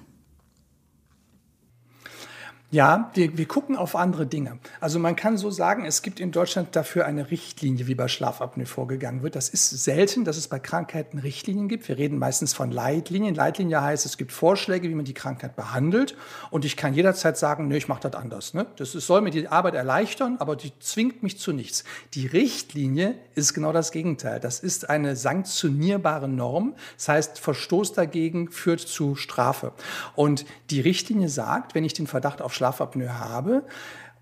[2.75, 4.59] Ja, wir, wir gucken auf andere Dinge.
[4.81, 8.67] Also man kann so sagen, es gibt in Deutschland dafür eine Richtlinie, wie bei Schlafapnoe
[8.67, 9.37] vorgegangen wird.
[9.37, 11.87] Das ist selten, dass es bei Krankheiten Richtlinien gibt.
[11.87, 13.37] Wir reden meistens von Leitlinien.
[13.37, 16.17] Leitlinie heißt, es gibt Vorschläge, wie man die Krankheit behandelt.
[16.51, 18.55] Und ich kann jederzeit sagen, nee, ich mache das anders.
[18.55, 18.67] Ne?
[18.75, 21.85] Das soll mir die Arbeit erleichtern, aber die zwingt mich zu nichts.
[22.15, 24.41] Die Richtlinie ist genau das Gegenteil.
[24.41, 26.75] Das ist eine sanktionierbare Norm.
[26.97, 29.71] Das heißt, Verstoß dagegen führt zu Strafe.
[30.17, 33.65] Und die Richtlinie sagt, wenn ich den Verdacht auf Schlafapnoe habe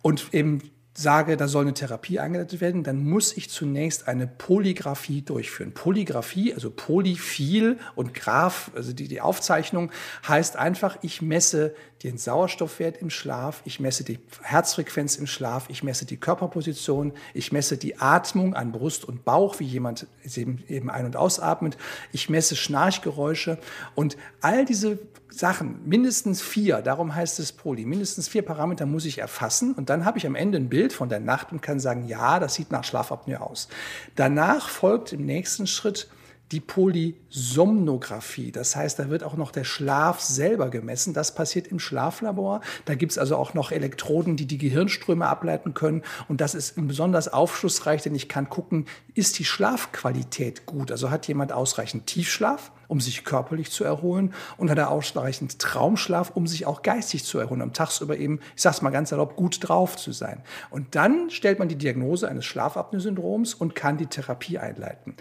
[0.03, 0.63] und eben
[0.95, 5.73] sage, da soll eine Therapie eingeleitet werden, dann muss ich zunächst eine Polygraphie durchführen.
[5.73, 9.91] Polygraphie, also Polyphil und Graph, also die, die Aufzeichnung,
[10.29, 15.83] heißt einfach, ich messe den Sauerstoffwert im Schlaf, ich messe die Herzfrequenz im Schlaf, ich
[15.83, 21.07] messe die Körperposition, ich messe die Atmung an Brust und Bauch, wie jemand eben, ein-
[21.07, 21.77] und ausatmet,
[22.13, 23.59] ich messe Schnarchgeräusche
[23.95, 24.99] und all diese
[25.31, 30.05] Sachen, mindestens vier, darum heißt es Poly, mindestens vier Parameter muss ich erfassen und dann
[30.05, 32.71] habe ich am Ende ein Bild von der Nacht und kann sagen, ja, das sieht
[32.71, 33.69] nach Schlafapnoe aus.
[34.17, 36.09] Danach folgt im nächsten Schritt
[36.53, 38.53] die Polysomnographie.
[38.53, 41.15] Das heißt, da wird auch noch der Schlaf selber gemessen.
[41.15, 42.61] Das passiert im Schlaflabor.
[42.85, 46.03] Da gibt es also auch noch Elektroden, die die Gehirnströme ableiten können.
[46.29, 48.85] Und das ist besonders aufschlussreich, denn ich kann gucken,
[49.15, 50.93] ist die Schlafqualität gut?
[50.93, 52.71] Also hat jemand ausreichend Tiefschlaf?
[52.93, 57.39] um sich körperlich zu erholen und hat er ausreichend Traumschlaf, um sich auch geistig zu
[57.39, 60.43] erholen, um tagsüber eben, ich sag's mal ganz erlaubt, gut drauf zu sein.
[60.69, 65.17] Und dann stellt man die Diagnose eines Schlafapnoe-Syndroms und kann die Therapie einleiten.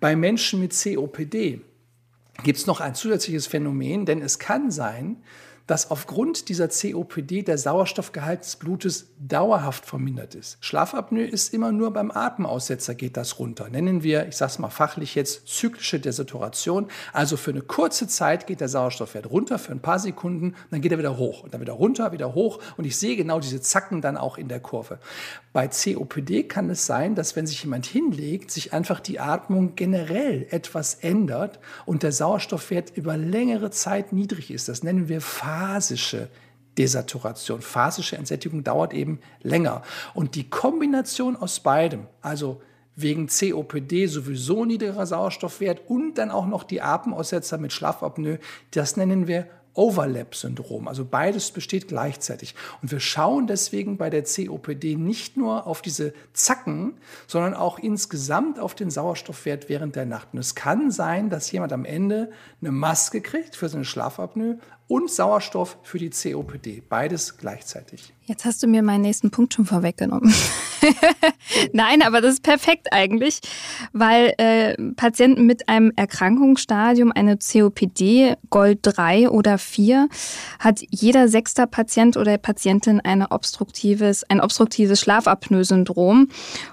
[0.00, 1.60] Bei Menschen mit COPD
[2.42, 5.22] gibt es noch ein zusätzliches Phänomen, denn es kann sein,
[5.66, 10.58] dass aufgrund dieser COPD der Sauerstoffgehalt des Blutes dauerhaft vermindert ist.
[10.60, 13.68] Schlafapnoe ist immer nur beim Atemaussetzer geht das runter.
[13.70, 16.88] Nennen wir, ich sage es mal fachlich jetzt, zyklische Desaturation.
[17.12, 20.92] Also für eine kurze Zeit geht der Sauerstoffwert runter, für ein paar Sekunden, dann geht
[20.92, 24.02] er wieder hoch und dann wieder runter, wieder hoch und ich sehe genau diese Zacken
[24.02, 24.98] dann auch in der Kurve.
[25.54, 30.46] Bei COPD kann es sein, dass wenn sich jemand hinlegt, sich einfach die Atmung generell
[30.50, 34.68] etwas ändert und der Sauerstoffwert über längere Zeit niedrig ist.
[34.68, 35.20] Das nennen wir
[35.54, 36.28] phasische
[36.76, 37.62] Desaturation.
[37.62, 39.82] Phasische Entsättigung dauert eben länger.
[40.12, 42.60] Und die Kombination aus beidem, also
[42.96, 48.38] wegen COPD sowieso niedrigerer Sauerstoffwert und dann auch noch die Atemaussetzer mit Schlafapnoe,
[48.70, 50.86] das nennen wir Overlap-Syndrom.
[50.88, 52.54] Also beides besteht gleichzeitig.
[52.80, 56.94] Und wir schauen deswegen bei der COPD nicht nur auf diese Zacken,
[57.26, 60.28] sondern auch insgesamt auf den Sauerstoffwert während der Nacht.
[60.32, 65.10] Und es kann sein, dass jemand am Ende eine Maske kriegt für seine Schlafapnoe und
[65.10, 66.82] Sauerstoff für die COPD.
[66.88, 68.12] Beides gleichzeitig.
[68.26, 70.32] Jetzt hast du mir meinen nächsten Punkt schon vorweggenommen.
[71.72, 73.40] Nein, aber das ist perfekt eigentlich,
[73.92, 80.08] weil äh, Patienten mit einem Erkrankungsstadium, eine COPD Gold 3 oder 4,
[80.58, 86.28] hat jeder sechster Patient oder Patientin eine obstruktives, ein obstruktives Schlafapnoe-Syndrom.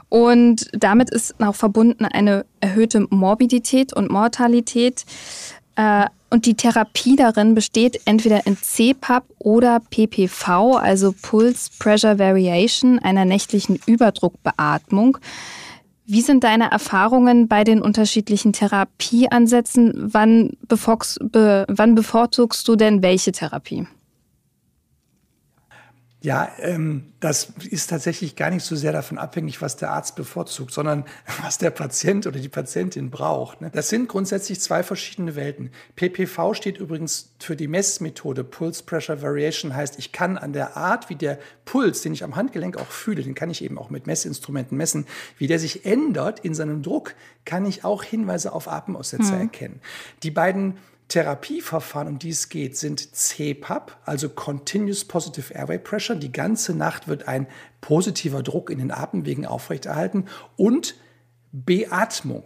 [0.08, 5.06] Und damit ist auch verbunden eine erhöhte Morbidität und Mortalität.
[5.76, 13.00] Äh, und die Therapie darin besteht entweder in CPAP oder PPV, also Pulse Pressure Variation,
[13.00, 15.18] einer nächtlichen Überdruckbeatmung.
[16.06, 19.94] Wie sind deine Erfahrungen bei den unterschiedlichen Therapieansätzen?
[20.14, 23.88] Wann, be, wann bevorzugst du denn welche Therapie?
[26.24, 30.72] Ja, ähm, das ist tatsächlich gar nicht so sehr davon abhängig, was der Arzt bevorzugt,
[30.72, 31.04] sondern
[31.42, 33.62] was der Patient oder die Patientin braucht.
[33.62, 33.72] Ne?
[33.74, 35.72] Das sind grundsätzlich zwei verschiedene Welten.
[35.96, 41.10] PPV steht übrigens für die Messmethode Pulse Pressure Variation, heißt, ich kann an der Art,
[41.10, 44.06] wie der Puls, den ich am Handgelenk auch fühle, den kann ich eben auch mit
[44.06, 45.08] Messinstrumenten messen,
[45.40, 49.42] wie der sich ändert in seinem Druck, kann ich auch Hinweise auf Atemaussetzer hm.
[49.42, 49.82] erkennen.
[50.22, 50.78] Die beiden
[51.12, 56.16] Therapieverfahren, um die es geht, sind CPAP, also Continuous Positive Airway Pressure.
[56.16, 57.48] Die ganze Nacht wird ein
[57.82, 60.96] positiver Druck in den Atemwegen aufrechterhalten und
[61.52, 62.46] Beatmung.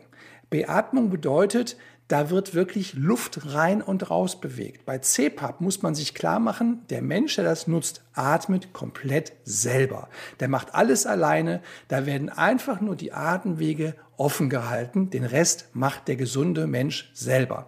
[0.50, 4.86] Beatmung bedeutet, da wird wirklich Luft rein und raus bewegt.
[4.86, 10.10] Bei CPAP muss man sich klar machen, der Mensch, der das nutzt, atmet komplett selber.
[10.40, 11.62] Der macht alles alleine.
[11.88, 15.12] Da werden einfach nur die Atemwege offen gehalten.
[15.12, 17.68] Den Rest macht der gesunde Mensch selber.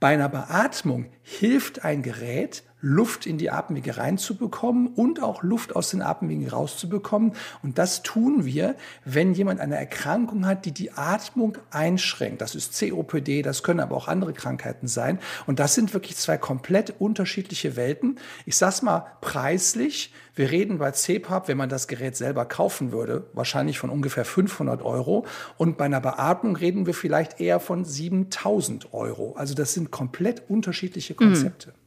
[0.00, 5.90] Bei einer Beatmung hilft ein Gerät, Luft in die Atemwege reinzubekommen und auch Luft aus
[5.90, 7.32] den Atemwegen rauszubekommen.
[7.62, 12.40] Und das tun wir, wenn jemand eine Erkrankung hat, die die Atmung einschränkt.
[12.40, 15.18] Das ist COPD, das können aber auch andere Krankheiten sein.
[15.46, 18.18] Und das sind wirklich zwei komplett unterschiedliche Welten.
[18.46, 20.12] Ich sag's mal preislich.
[20.34, 24.80] Wir reden bei CPAP, wenn man das Gerät selber kaufen würde, wahrscheinlich von ungefähr 500
[24.82, 25.26] Euro.
[25.58, 29.34] Und bei einer Beatmung reden wir vielleicht eher von 7000 Euro.
[29.36, 31.70] Also das sind komplett unterschiedliche Konzepte.
[31.70, 31.79] Mhm.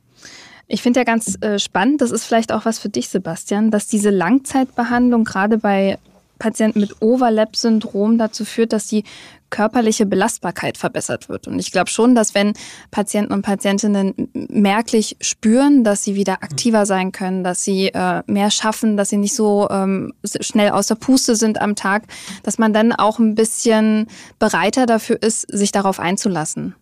[0.67, 3.87] Ich finde ja ganz äh, spannend, das ist vielleicht auch was für dich, Sebastian, dass
[3.87, 5.97] diese Langzeitbehandlung gerade bei
[6.39, 9.03] Patienten mit Overlap-Syndrom dazu führt, dass die
[9.49, 11.47] körperliche Belastbarkeit verbessert wird.
[11.47, 12.53] Und ich glaube schon, dass wenn
[12.89, 18.49] Patienten und Patientinnen merklich spüren, dass sie wieder aktiver sein können, dass sie äh, mehr
[18.49, 22.03] schaffen, dass sie nicht so ähm, schnell aus der Puste sind am Tag,
[22.41, 24.07] dass man dann auch ein bisschen
[24.39, 26.75] bereiter dafür ist, sich darauf einzulassen,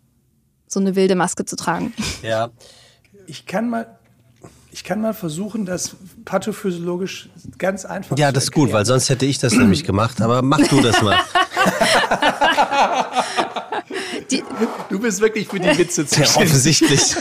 [0.65, 1.94] so eine wilde Maske zu tragen.
[2.24, 2.50] Ja.
[3.32, 3.88] Ich kann mal
[4.74, 9.26] ich kann mal versuchen, das pathophysiologisch ganz einfach Ja, das ist gut, weil sonst hätte
[9.26, 10.22] ich das nämlich gemacht.
[10.22, 11.17] Aber mach du das mal.
[14.32, 14.44] Die,
[14.89, 17.15] du bist wirklich für die Witze zu Ja, offensichtlich.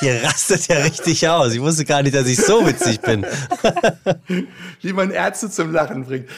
[0.00, 1.52] Ihr rastet ja richtig aus.
[1.52, 3.26] Ich wusste gar nicht, dass ich so witzig bin.
[4.80, 6.28] Wie man Ärzte zum Lachen bringt.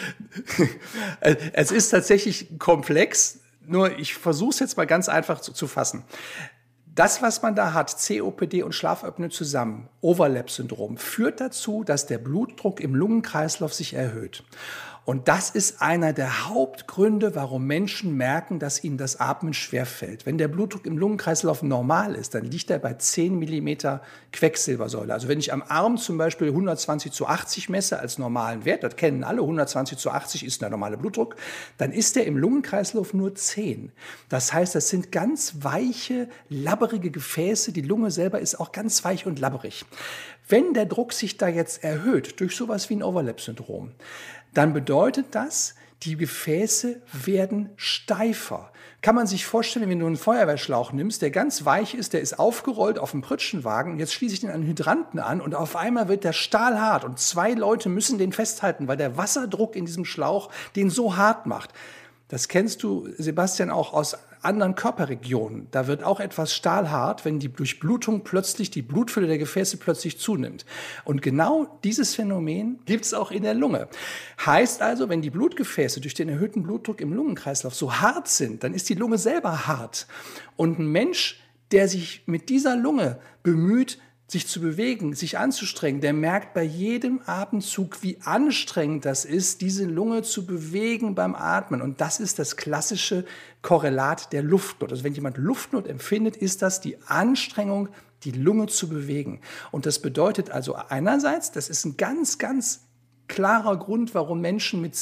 [1.53, 6.05] Es ist tatsächlich komplex, nur ich versuche es jetzt mal ganz einfach zu, zu fassen.
[7.01, 12.79] Das, was man da hat, COPD und Schlafapnoe zusammen, Overlap-Syndrom, führt dazu, dass der Blutdruck
[12.79, 14.45] im Lungenkreislauf sich erhöht.
[15.11, 20.25] Und das ist einer der Hauptgründe, warum Menschen merken, dass ihnen das Atmen schwerfällt.
[20.25, 25.13] Wenn der Blutdruck im Lungenkreislauf normal ist, dann liegt er bei 10 Millimeter Quecksilbersäule.
[25.13, 28.95] Also wenn ich am Arm zum Beispiel 120 zu 80 messe als normalen Wert, das
[28.95, 31.35] kennen alle, 120 zu 80 ist der normale Blutdruck,
[31.77, 33.91] dann ist der im Lungenkreislauf nur 10.
[34.29, 37.73] Das heißt, das sind ganz weiche, labberige Gefäße.
[37.73, 39.85] Die Lunge selber ist auch ganz weich und labberig.
[40.51, 43.93] Wenn der Druck sich da jetzt erhöht durch sowas wie ein Overlap-Syndrom,
[44.55, 48.71] dann bedeutet das, die Gefäße werden steifer.
[49.03, 52.39] Kann man sich vorstellen, wenn du einen Feuerwehrschlauch nimmst, der ganz weich ist, der ist
[52.39, 56.25] aufgerollt auf dem Pritschenwagen, jetzt schließe ich den an Hydranten an und auf einmal wird
[56.25, 60.51] der Stahl hart und zwei Leute müssen den festhalten, weil der Wasserdruck in diesem Schlauch
[60.77, 61.71] den so hart macht.
[62.31, 65.67] Das kennst du, Sebastian, auch aus anderen Körperregionen.
[65.73, 70.65] Da wird auch etwas stahlhart, wenn die Durchblutung plötzlich, die Blutfülle der Gefäße plötzlich zunimmt.
[71.05, 73.89] Und genau dieses Phänomen gibt es auch in der Lunge.
[74.47, 78.75] Heißt also, wenn die Blutgefäße durch den erhöhten Blutdruck im Lungenkreislauf so hart sind, dann
[78.75, 80.07] ist die Lunge selber hart.
[80.57, 81.41] Und ein Mensch,
[81.73, 83.99] der sich mit dieser Lunge bemüht,
[84.31, 89.85] sich zu bewegen, sich anzustrengen, der merkt bei jedem Atemzug, wie anstrengend das ist, diese
[89.85, 91.83] Lunge zu bewegen beim Atmen.
[91.83, 93.25] Und das ist das klassische
[93.63, 94.93] Korrelat der Luftnot.
[94.93, 97.89] Also wenn jemand Luftnot empfindet, ist das die Anstrengung,
[98.23, 99.41] die Lunge zu bewegen.
[99.73, 102.87] Und das bedeutet also einerseits, das ist ein ganz, ganz
[103.27, 104.97] klarer Grund, warum Menschen mit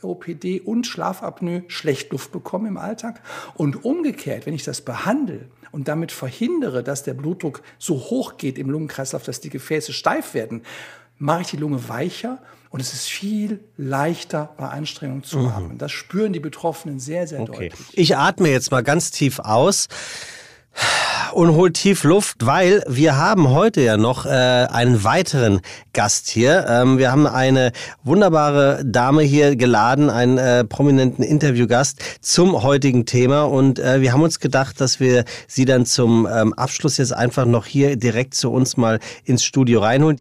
[0.00, 3.22] COPD und Schlafapnoe schlecht Luft bekommen im Alltag.
[3.54, 8.58] Und umgekehrt, wenn ich das behandle, und damit verhindere, dass der Blutdruck so hoch geht
[8.58, 10.62] im Lungenkreislauf, dass die Gefäße steif werden,
[11.18, 15.46] mache ich die Lunge weicher und es ist viel leichter bei Anstrengung zu mhm.
[15.46, 15.78] atmen.
[15.78, 17.68] Das spüren die Betroffenen sehr, sehr okay.
[17.68, 17.86] deutlich.
[17.92, 19.86] Ich atme jetzt mal ganz tief aus
[21.32, 25.60] und holt tief Luft, weil wir haben heute ja noch äh, einen weiteren
[25.92, 26.66] Gast hier.
[26.68, 33.42] Ähm, wir haben eine wunderbare Dame hier geladen, einen äh, prominenten Interviewgast zum heutigen Thema
[33.42, 37.44] und äh, wir haben uns gedacht, dass wir sie dann zum ähm, Abschluss jetzt einfach
[37.44, 40.18] noch hier direkt zu uns mal ins Studio reinholen.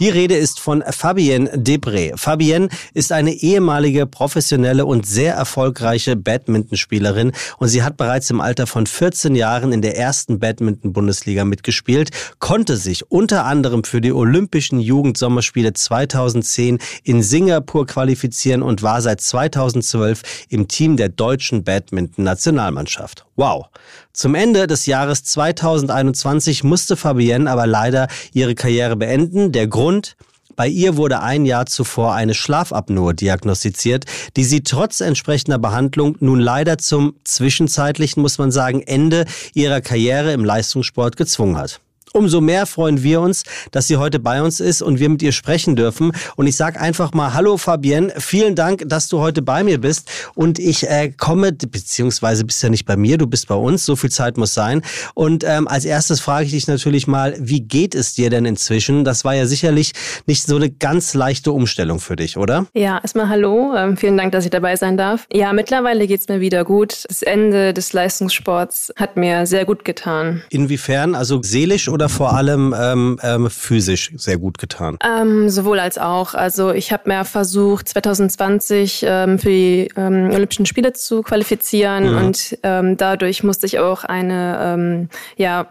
[0.00, 2.16] Die Rede ist von Fabienne Debré.
[2.16, 8.66] Fabienne ist eine ehemalige professionelle und sehr erfolgreiche Badmintonspielerin und sie hat bereits im Alter
[8.66, 14.80] von 14 Jahren in der ersten Badminton-Bundesliga mitgespielt, konnte sich unter anderem für die Olympischen
[14.80, 23.26] Jugendsommerspiele 2010 in Singapur qualifizieren und war seit 2012 im Team der deutschen Badminton-Nationalmannschaft.
[23.36, 23.66] Wow.
[24.14, 29.50] Zum Ende des Jahres 2021 musste Fabienne aber leider ihre Karriere beenden.
[29.50, 30.16] Der Grund?
[30.54, 34.04] Bei ihr wurde ein Jahr zuvor eine Schlafapnoe diagnostiziert,
[34.36, 40.32] die sie trotz entsprechender Behandlung nun leider zum zwischenzeitlichen, muss man sagen, Ende ihrer Karriere
[40.32, 41.80] im Leistungssport gezwungen hat.
[42.16, 45.32] Umso mehr freuen wir uns, dass sie heute bei uns ist und wir mit ihr
[45.32, 46.12] sprechen dürfen.
[46.36, 50.08] Und ich sage einfach mal Hallo Fabienne, vielen Dank, dass du heute bei mir bist.
[50.36, 53.96] Und ich äh, komme, beziehungsweise bist ja nicht bei mir, du bist bei uns, so
[53.96, 54.82] viel Zeit muss sein.
[55.14, 59.02] Und ähm, als erstes frage ich dich natürlich mal, wie geht es dir denn inzwischen?
[59.02, 59.90] Das war ja sicherlich
[60.26, 62.66] nicht so eine ganz leichte Umstellung für dich, oder?
[62.74, 65.26] Ja, erstmal hallo, ähm, vielen Dank, dass ich dabei sein darf.
[65.32, 67.06] Ja, mittlerweile geht es mir wieder gut.
[67.08, 70.44] Das Ende des Leistungssports hat mir sehr gut getan.
[70.50, 71.16] Inwiefern?
[71.16, 74.98] Also seelisch oder oder vor allem ähm, ähm, physisch sehr gut getan?
[75.02, 76.34] Ähm, sowohl als auch.
[76.34, 82.18] Also ich habe mehr versucht, 2020 ähm, für die ähm, Olympischen Spiele zu qualifizieren mhm.
[82.18, 85.66] und ähm, dadurch musste ich auch eine ja,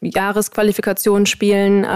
[0.00, 1.86] Jahresqualifikation spielen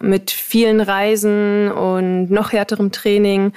[0.00, 3.52] mit vielen Reisen und noch härterem Training.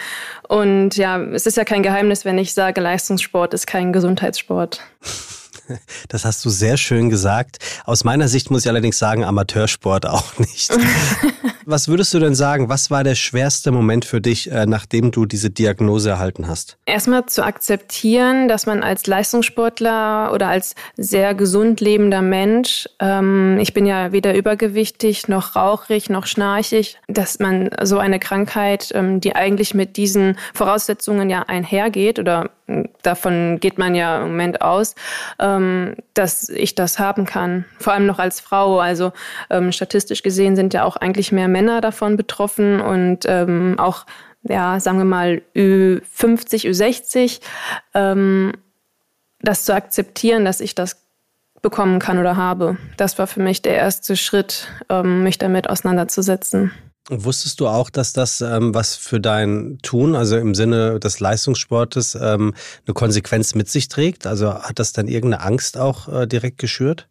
[0.47, 4.81] Und ja, es ist ja kein Geheimnis, wenn ich sage, Leistungssport ist kein Gesundheitssport.
[6.07, 7.57] Das hast du sehr schön gesagt.
[7.85, 10.71] Aus meiner Sicht muss ich allerdings sagen, Amateursport auch nicht.
[11.65, 15.25] was würdest du denn sagen, was war der schwerste Moment für dich, äh, nachdem du
[15.25, 16.77] diese Diagnose erhalten hast?
[16.85, 23.73] Erstmal zu akzeptieren, dass man als Leistungssportler oder als sehr gesund lebender Mensch, ähm, ich
[23.73, 29.35] bin ja weder übergewichtig noch rauchig noch schnarchig, dass man so eine Krankheit, ähm, die
[29.35, 32.49] eigentlich mit diesen Voraussetzungen ja einhergeht oder
[33.03, 34.95] davon geht man ja im Moment aus,
[35.39, 37.65] ähm, dass ich das haben kann.
[37.79, 38.79] Vor allem noch als Frau.
[38.79, 39.13] Also
[39.49, 44.05] ähm, statistisch gesehen sind ja auch eigentlich mehr Männer davon betroffen und ähm, auch,
[44.43, 47.41] ja, sagen wir mal, Ü50, Ü60,
[47.93, 48.53] ähm,
[49.41, 51.05] das zu akzeptieren, dass ich das
[51.61, 52.77] bekommen kann oder habe.
[52.97, 56.71] Das war für mich der erste Schritt, ähm, mich damit auseinanderzusetzen.
[57.09, 62.15] Wusstest du auch, dass das ähm, was für dein Tun, also im Sinne des Leistungssportes,
[62.19, 62.55] ähm,
[62.87, 64.25] eine Konsequenz mit sich trägt?
[64.25, 67.07] Also hat das dann irgendeine Angst auch äh, direkt geschürt?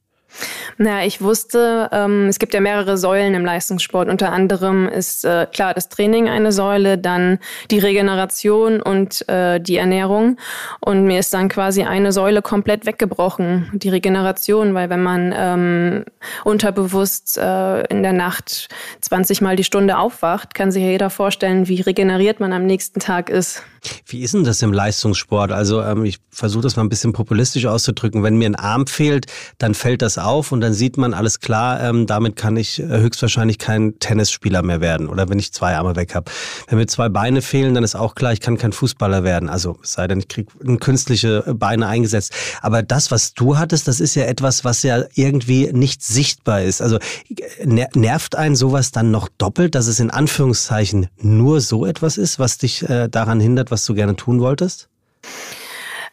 [0.77, 4.09] Naja, ich wusste, ähm, es gibt ja mehrere Säulen im Leistungssport.
[4.09, 7.39] Unter anderem ist äh, klar das Training eine Säule, dann
[7.71, 10.37] die Regeneration und äh, die Ernährung.
[10.81, 16.05] Und mir ist dann quasi eine Säule komplett weggebrochen, die Regeneration, weil wenn man ähm,
[16.45, 18.69] unterbewusst äh, in der Nacht
[19.01, 23.01] 20 Mal die Stunde aufwacht, kann sich ja jeder vorstellen, wie regeneriert man am nächsten
[23.01, 23.63] Tag ist.
[24.07, 25.53] Wie ist denn das im Leistungssport?
[25.53, 28.23] Also ähm, ich versuche das mal ein bisschen populistisch auszudrücken.
[28.23, 29.27] Wenn mir ein Arm fehlt,
[29.59, 32.87] dann fällt das auf und dann sieht man, alles klar, ähm, damit kann ich äh,
[32.87, 36.31] höchstwahrscheinlich kein Tennisspieler mehr werden oder wenn ich zwei Arme weg habe.
[36.69, 39.49] Wenn mir zwei Beine fehlen, dann ist auch klar, ich kann kein Fußballer werden.
[39.49, 42.33] Also es sei denn, ich kriege künstliche Beine eingesetzt.
[42.63, 46.81] Aber das, was du hattest, das ist ja etwas, was ja irgendwie nicht sichtbar ist.
[46.81, 46.99] Also
[47.65, 52.59] nervt einen sowas dann noch doppelt, dass es in Anführungszeichen nur so etwas ist, was
[52.59, 54.89] dich äh, daran hindert, was du gerne tun wolltest?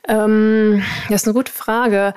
[0.07, 2.15] Ähm, das ist eine gute Frage.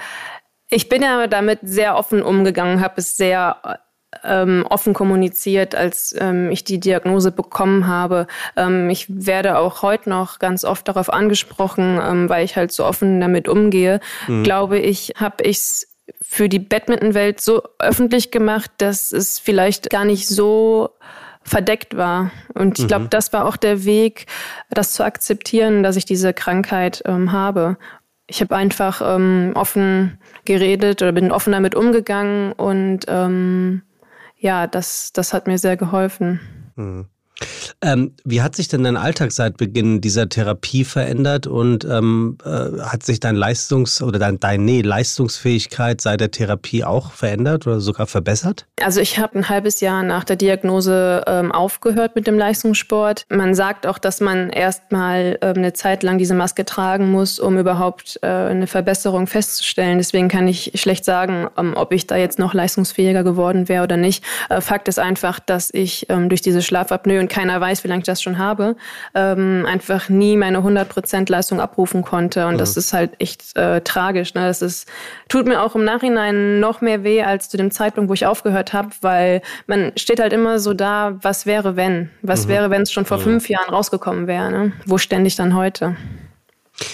[0.70, 3.78] Ich bin ja damit sehr offen umgegangen, habe es sehr
[4.24, 8.26] ähm, offen kommuniziert, als ähm, ich die Diagnose bekommen habe.
[8.56, 12.86] Ähm, ich werde auch heute noch ganz oft darauf angesprochen, ähm, weil ich halt so
[12.86, 14.00] offen damit umgehe.
[14.26, 14.44] Mhm.
[14.44, 20.06] Glaube ich, habe ich es für die Badmintonwelt so öffentlich gemacht, dass es vielleicht gar
[20.06, 20.90] nicht so
[21.44, 22.30] verdeckt war.
[22.54, 23.10] Und ich glaube, mhm.
[23.10, 24.26] das war auch der Weg,
[24.70, 27.76] das zu akzeptieren, dass ich diese Krankheit ähm, habe.
[28.26, 33.82] Ich habe einfach ähm, offen geredet oder bin offen damit umgegangen und ähm,
[34.38, 36.40] ja, das, das hat mir sehr geholfen.
[36.76, 37.06] Mhm.
[37.82, 42.80] Ähm, wie hat sich denn dein Alltag seit Beginn dieser Therapie verändert und ähm, äh,
[42.80, 48.06] hat sich dein Leistungs- oder dein, deine Leistungsfähigkeit seit der Therapie auch verändert oder sogar
[48.06, 48.66] verbessert?
[48.80, 53.26] Also ich habe ein halbes Jahr nach der Diagnose ähm, aufgehört mit dem Leistungssport.
[53.28, 57.58] Man sagt auch, dass man erstmal ähm, eine Zeit lang diese Maske tragen muss, um
[57.58, 59.98] überhaupt äh, eine Verbesserung festzustellen.
[59.98, 63.96] Deswegen kann ich schlecht sagen, ähm, ob ich da jetzt noch leistungsfähiger geworden wäre oder
[63.96, 64.24] nicht.
[64.48, 68.00] Äh, Fakt ist einfach, dass ich ähm, durch diese Schlafapnoe und keiner weiß, wie lange
[68.00, 68.76] ich das schon habe,
[69.14, 72.46] ähm, einfach nie meine 100% Leistung abrufen konnte.
[72.46, 72.58] Und mhm.
[72.58, 74.34] das ist halt echt äh, tragisch.
[74.34, 74.42] Ne?
[74.42, 74.86] Das ist,
[75.28, 78.72] tut mir auch im Nachhinein noch mehr weh als zu dem Zeitpunkt, wo ich aufgehört
[78.72, 82.10] habe, weil man steht halt immer so da, was wäre, wenn?
[82.20, 82.50] Was mhm.
[82.50, 83.22] wäre, wenn es schon vor mhm.
[83.22, 84.50] fünf Jahren rausgekommen wäre?
[84.50, 84.72] Ne?
[84.84, 85.96] Wo ständig dann heute?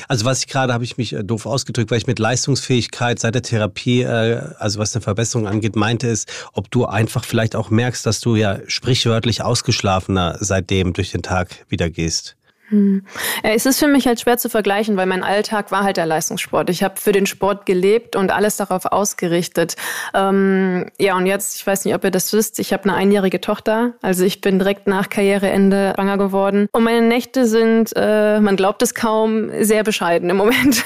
[0.08, 3.34] Also was ich gerade, habe ich mich äh, doof ausgedrückt, weil ich mit Leistungsfähigkeit seit
[3.34, 7.70] der Therapie, äh, also was eine Verbesserung angeht, meinte ist, ob du einfach vielleicht auch
[7.70, 12.36] merkst, dass du ja sprichwörtlich ausgeschlafener seitdem durch den Tag wieder gehst.
[12.70, 13.02] Hm.
[13.42, 16.70] Es ist für mich halt schwer zu vergleichen, weil mein Alltag war halt der Leistungssport.
[16.70, 19.76] Ich habe für den Sport gelebt und alles darauf ausgerichtet.
[20.14, 23.40] Ähm, ja, und jetzt, ich weiß nicht, ob ihr das wisst, ich habe eine einjährige
[23.40, 23.94] Tochter.
[24.02, 26.68] Also ich bin direkt nach Karriereende schwanger geworden.
[26.72, 30.84] Und meine Nächte sind, äh, man glaubt es kaum, sehr bescheiden im Moment.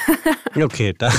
[0.61, 1.11] okay, da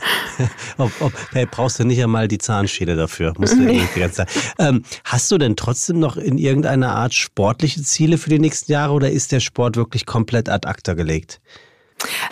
[0.78, 3.32] ob, ob, hey, brauchst du nicht einmal die Zahnschiene dafür.
[3.38, 4.28] Musst du eh die ganze Zeit.
[4.58, 8.92] Ähm, hast du denn trotzdem noch in irgendeiner Art sportliche Ziele für die nächsten Jahre
[8.92, 11.40] oder ist der Sport wirklich komplett ad acta gelegt?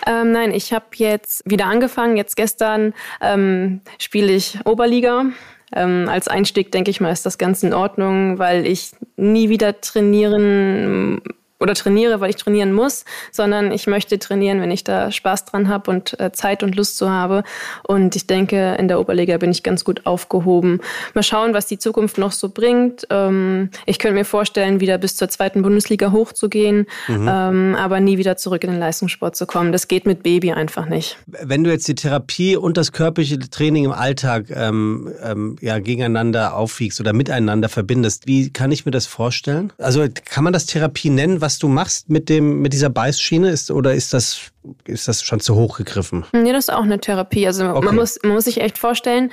[0.06, 2.16] Ähm, nein, ich habe jetzt wieder angefangen.
[2.16, 5.26] Jetzt gestern ähm, spiele ich Oberliga.
[5.74, 9.80] Ähm, als Einstieg denke ich mal, ist das ganz in Ordnung, weil ich nie wieder
[9.80, 11.20] trainieren
[11.60, 15.68] oder trainiere, weil ich trainieren muss, sondern ich möchte trainieren, wenn ich da Spaß dran
[15.68, 17.42] habe und äh, Zeit und Lust zu habe.
[17.86, 20.80] Und ich denke, in der Oberliga bin ich ganz gut aufgehoben.
[21.14, 23.06] Mal schauen, was die Zukunft noch so bringt.
[23.10, 27.28] Ähm, ich könnte mir vorstellen, wieder bis zur zweiten Bundesliga hochzugehen, mhm.
[27.28, 29.72] ähm, aber nie wieder zurück in den Leistungssport zu kommen.
[29.72, 31.18] Das geht mit Baby einfach nicht.
[31.26, 36.54] Wenn du jetzt die Therapie und das körperliche Training im Alltag ähm, ähm ja, gegeneinander
[36.54, 39.72] aufwiegst oder miteinander verbindest, wie kann ich mir das vorstellen?
[39.78, 41.40] Also kann man das Therapie nennen?
[41.47, 44.50] was du machst mit dem mit dieser Beißschiene ist oder ist das
[44.84, 46.26] ist das schon zu hoch gegriffen?
[46.32, 47.46] Nee, das ist auch eine Therapie.
[47.46, 47.86] Also okay.
[47.86, 49.30] man muss man muss sich echt vorstellen,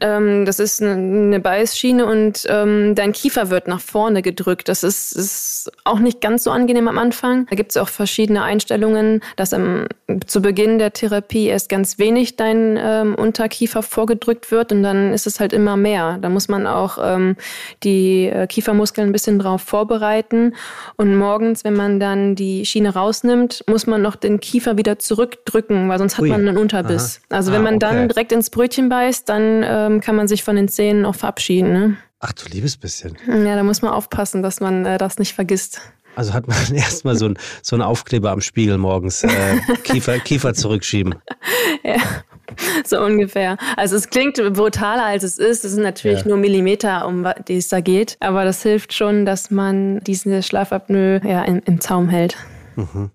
[0.00, 4.68] ähm, das ist eine Beißschiene und ähm, dein Kiefer wird nach vorne gedrückt.
[4.68, 7.46] Das ist, ist auch nicht ganz so angenehm am Anfang.
[7.50, 9.86] Da gibt es auch verschiedene Einstellungen, dass am,
[10.26, 15.26] zu Beginn der Therapie erst ganz wenig dein ähm, Unterkiefer vorgedrückt wird und dann ist
[15.26, 16.18] es halt immer mehr.
[16.20, 17.36] Da muss man auch ähm,
[17.82, 20.54] die äh, Kiefermuskeln ein bisschen drauf vorbereiten.
[20.96, 25.88] Und morgens, wenn man dann die Schiene rausnimmt, muss man noch den Kiefer wieder zurückdrücken,
[25.88, 26.30] weil sonst hat Ui.
[26.30, 27.20] man einen Unterbiss.
[27.28, 27.36] Aha.
[27.36, 27.86] Also wenn ah, man okay.
[27.86, 31.14] dann direkt ins Brötchen beißt, dann äh, ähm, kann man sich von den Zähnen auch
[31.14, 31.72] verabschieden.
[31.72, 31.96] Ne?
[32.20, 33.16] Ach du liebes bisschen.
[33.26, 35.80] Ja, da muss man aufpassen, dass man äh, das nicht vergisst.
[36.16, 39.22] Also hat man erstmal so, ein, so einen Aufkleber am Spiegel morgens.
[39.22, 41.14] Äh, Kiefer, Kiefer zurückschieben.
[41.84, 41.96] Ja,
[42.84, 43.56] so ungefähr.
[43.76, 45.64] Also es klingt brutaler, als es ist.
[45.64, 46.28] Es sind natürlich ja.
[46.28, 48.16] nur Millimeter, um die es da geht.
[48.20, 52.36] Aber das hilft schon, dass man diese Schlafapnoe ja, im, im Zaum hält.
[52.74, 53.10] Mhm.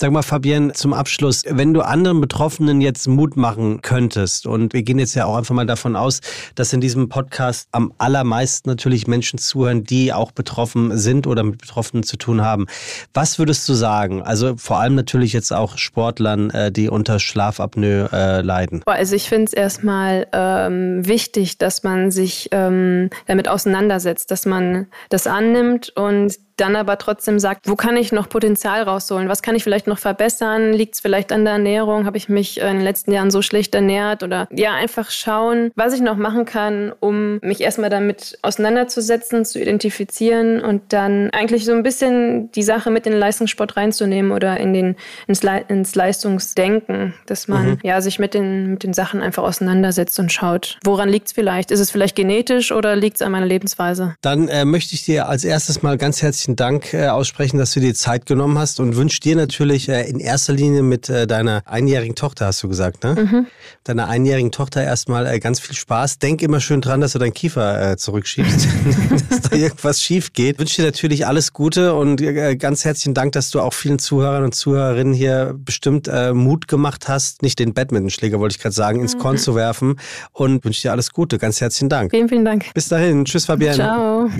[0.00, 4.82] Sag mal, Fabienne, zum Abschluss, wenn du anderen Betroffenen jetzt Mut machen könntest, und wir
[4.82, 6.20] gehen jetzt ja auch einfach mal davon aus,
[6.54, 11.58] dass in diesem Podcast am allermeisten natürlich Menschen zuhören, die auch betroffen sind oder mit
[11.58, 12.64] Betroffenen zu tun haben.
[13.12, 14.22] Was würdest du sagen?
[14.22, 18.82] Also vor allem natürlich jetzt auch Sportlern, äh, die unter Schlafapnoe äh, leiden.
[18.86, 24.86] Also ich finde es erstmal ähm, wichtig, dass man sich ähm, damit auseinandersetzt, dass man
[25.10, 29.28] das annimmt und dann aber trotzdem sagt, wo kann ich noch Potenzial rausholen?
[29.28, 30.72] Was kann ich vielleicht noch verbessern?
[30.72, 32.06] Liegt es vielleicht an der Ernährung?
[32.06, 34.22] Habe ich mich in den letzten Jahren so schlecht ernährt?
[34.22, 39.60] Oder ja, einfach schauen, was ich noch machen kann, um mich erstmal damit auseinanderzusetzen, zu
[39.60, 44.58] identifizieren und dann eigentlich so ein bisschen die Sache mit in den Leistungssport reinzunehmen oder
[44.58, 44.96] in den,
[45.26, 47.78] ins, Le ins Leistungsdenken, dass man mhm.
[47.82, 51.70] ja sich mit den, mit den Sachen einfach auseinandersetzt und schaut, woran liegt es vielleicht?
[51.70, 54.14] Ist es vielleicht genetisch oder liegt es an meiner Lebensweise?
[54.20, 57.72] Dann äh, möchte ich dir als erstes mal ganz herzlichen herzlichen Dank äh, aussprechen, dass
[57.72, 61.26] du dir Zeit genommen hast und wünsche dir natürlich äh, in erster Linie mit äh,
[61.26, 63.14] deiner einjährigen Tochter, hast du gesagt, ne?
[63.14, 63.46] Mhm.
[63.84, 66.18] Deiner einjährigen Tochter erstmal ganz viel Spaß.
[66.18, 68.68] Denk immer schön dran, dass du deinen Kiefer zurückschiebst,
[69.30, 70.58] dass da irgendwas schief geht.
[70.58, 72.22] Wünsche dir natürlich alles Gute und
[72.58, 77.42] ganz herzlichen Dank, dass du auch vielen Zuhörern und Zuhörerinnen hier bestimmt Mut gemacht hast,
[77.42, 79.40] nicht den Badmintonschläger, wollte ich gerade sagen, ins Korn mhm.
[79.40, 79.96] zu werfen
[80.32, 81.38] und wünsche dir alles Gute.
[81.38, 82.10] Ganz herzlichen Dank.
[82.10, 82.72] Vielen, vielen Dank.
[82.74, 83.24] Bis dahin.
[83.24, 83.76] Tschüss, Fabienne.
[83.76, 84.30] Ciao.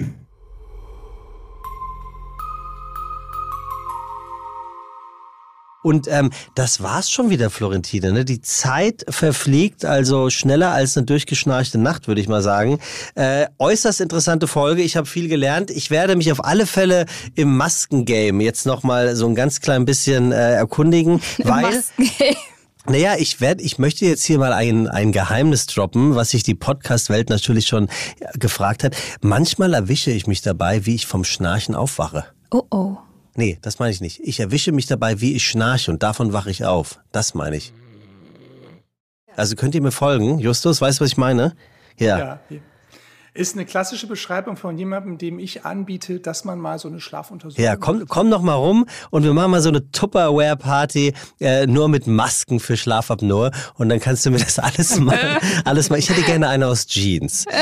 [5.82, 8.12] Und ähm, das war's schon wieder, Florentine.
[8.12, 8.24] Ne?
[8.24, 12.78] Die Zeit verfliegt also schneller als eine durchgeschnarchte Nacht, würde ich mal sagen.
[13.14, 14.82] Äh, äußerst interessante Folge.
[14.82, 15.70] Ich habe viel gelernt.
[15.70, 19.84] Ich werde mich auf alle Fälle im Maskengame jetzt noch mal so ein ganz klein
[19.84, 22.36] bisschen äh, erkundigen, weil Maskengame.
[22.86, 26.54] Naja, ich werde, ich möchte jetzt hier mal ein, ein Geheimnis droppen, was sich die
[26.54, 27.88] Podcast-Welt natürlich schon
[28.34, 28.96] gefragt hat.
[29.20, 32.24] Manchmal erwische ich mich dabei, wie ich vom Schnarchen aufwache.
[32.50, 32.96] Oh oh.
[33.34, 34.20] Nee, das meine ich nicht.
[34.20, 36.98] Ich erwische mich dabei, wie ich schnarche und davon wache ich auf.
[37.12, 37.72] Das meine ich.
[39.36, 40.38] Also könnt ihr mir folgen?
[40.38, 41.54] Justus, weißt du, was ich meine?
[41.96, 42.18] Ja.
[42.18, 42.40] ja
[43.40, 47.64] ist eine klassische Beschreibung von jemandem, dem ich anbiete, dass man mal so eine Schlafuntersuchung
[47.64, 51.88] Ja, komm, komm noch mal rum und wir machen mal so eine Tupperware-Party äh, nur
[51.88, 55.98] mit Masken für Schlafapnoe und dann kannst du mir das alles mal, alles mal.
[55.98, 57.46] Ich hätte gerne eine aus Jeans.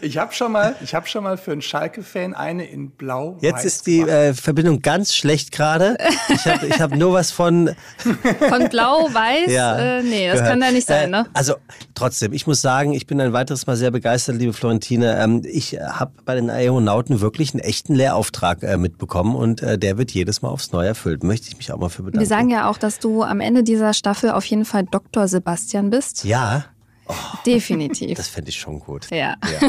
[0.00, 3.38] ich habe schon mal, ich habe schon mal für einen Schalke-Fan eine in Blau.
[3.40, 5.96] Jetzt ist die äh, Verbindung ganz schlecht gerade.
[6.28, 9.24] Ich habe ich hab nur was von von Blau-Weiß.
[9.54, 10.50] Ja, äh, nee, das gehört.
[10.50, 11.26] kann da nicht sein, ne?
[11.26, 11.54] Äh, also
[11.94, 15.18] trotzdem, ich muss sagen sagen, ich bin ein weiteres Mal sehr begeistert, liebe Florentine.
[15.18, 19.96] Ähm, ich habe bei den Aeronauten wirklich einen echten Lehrauftrag äh, mitbekommen und äh, der
[19.96, 21.24] wird jedes Mal aufs Neue erfüllt.
[21.24, 22.20] Möchte ich mich auch mal für bedanken.
[22.20, 25.28] Wir sagen ja auch, dass du am Ende dieser Staffel auf jeden Fall Dr.
[25.28, 26.24] Sebastian bist.
[26.24, 26.66] Ja.
[27.06, 27.14] Oh,
[27.46, 28.16] Definitiv.
[28.16, 29.10] Das fände ich schon gut.
[29.10, 29.36] Ja.
[29.42, 29.68] ja.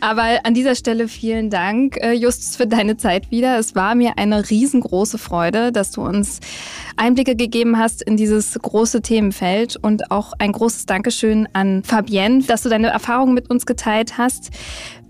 [0.00, 3.58] Aber an dieser Stelle vielen Dank, äh, Justus, für deine Zeit wieder.
[3.58, 6.38] Es war mir eine riesengroße Freude, dass du uns
[6.96, 12.62] Einblicke gegeben hast in dieses große Themenfeld und auch ein großes Dankeschön an Fabienne, dass
[12.62, 14.50] du deine Erfahrungen mit uns geteilt hast.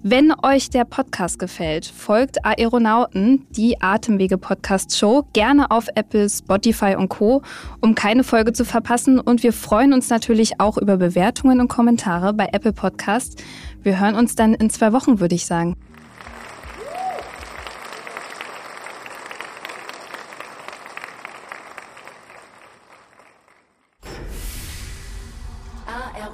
[0.05, 7.43] Wenn euch der Podcast gefällt, folgt Aeronauten, die Atemwege-Podcast-Show, gerne auf Apple, Spotify und Co.,
[7.81, 9.19] um keine Folge zu verpassen.
[9.19, 13.43] Und wir freuen uns natürlich auch über Bewertungen und Kommentare bei Apple Podcast.
[13.83, 15.77] Wir hören uns dann in zwei Wochen, würde ich sagen.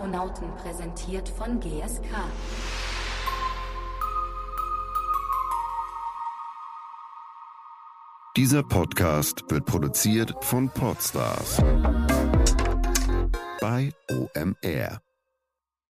[0.04, 2.04] Aeronauten präsentiert von GSK.
[8.36, 11.62] Dieser Podcast wird produziert von Podstars
[13.60, 15.00] bei OMR.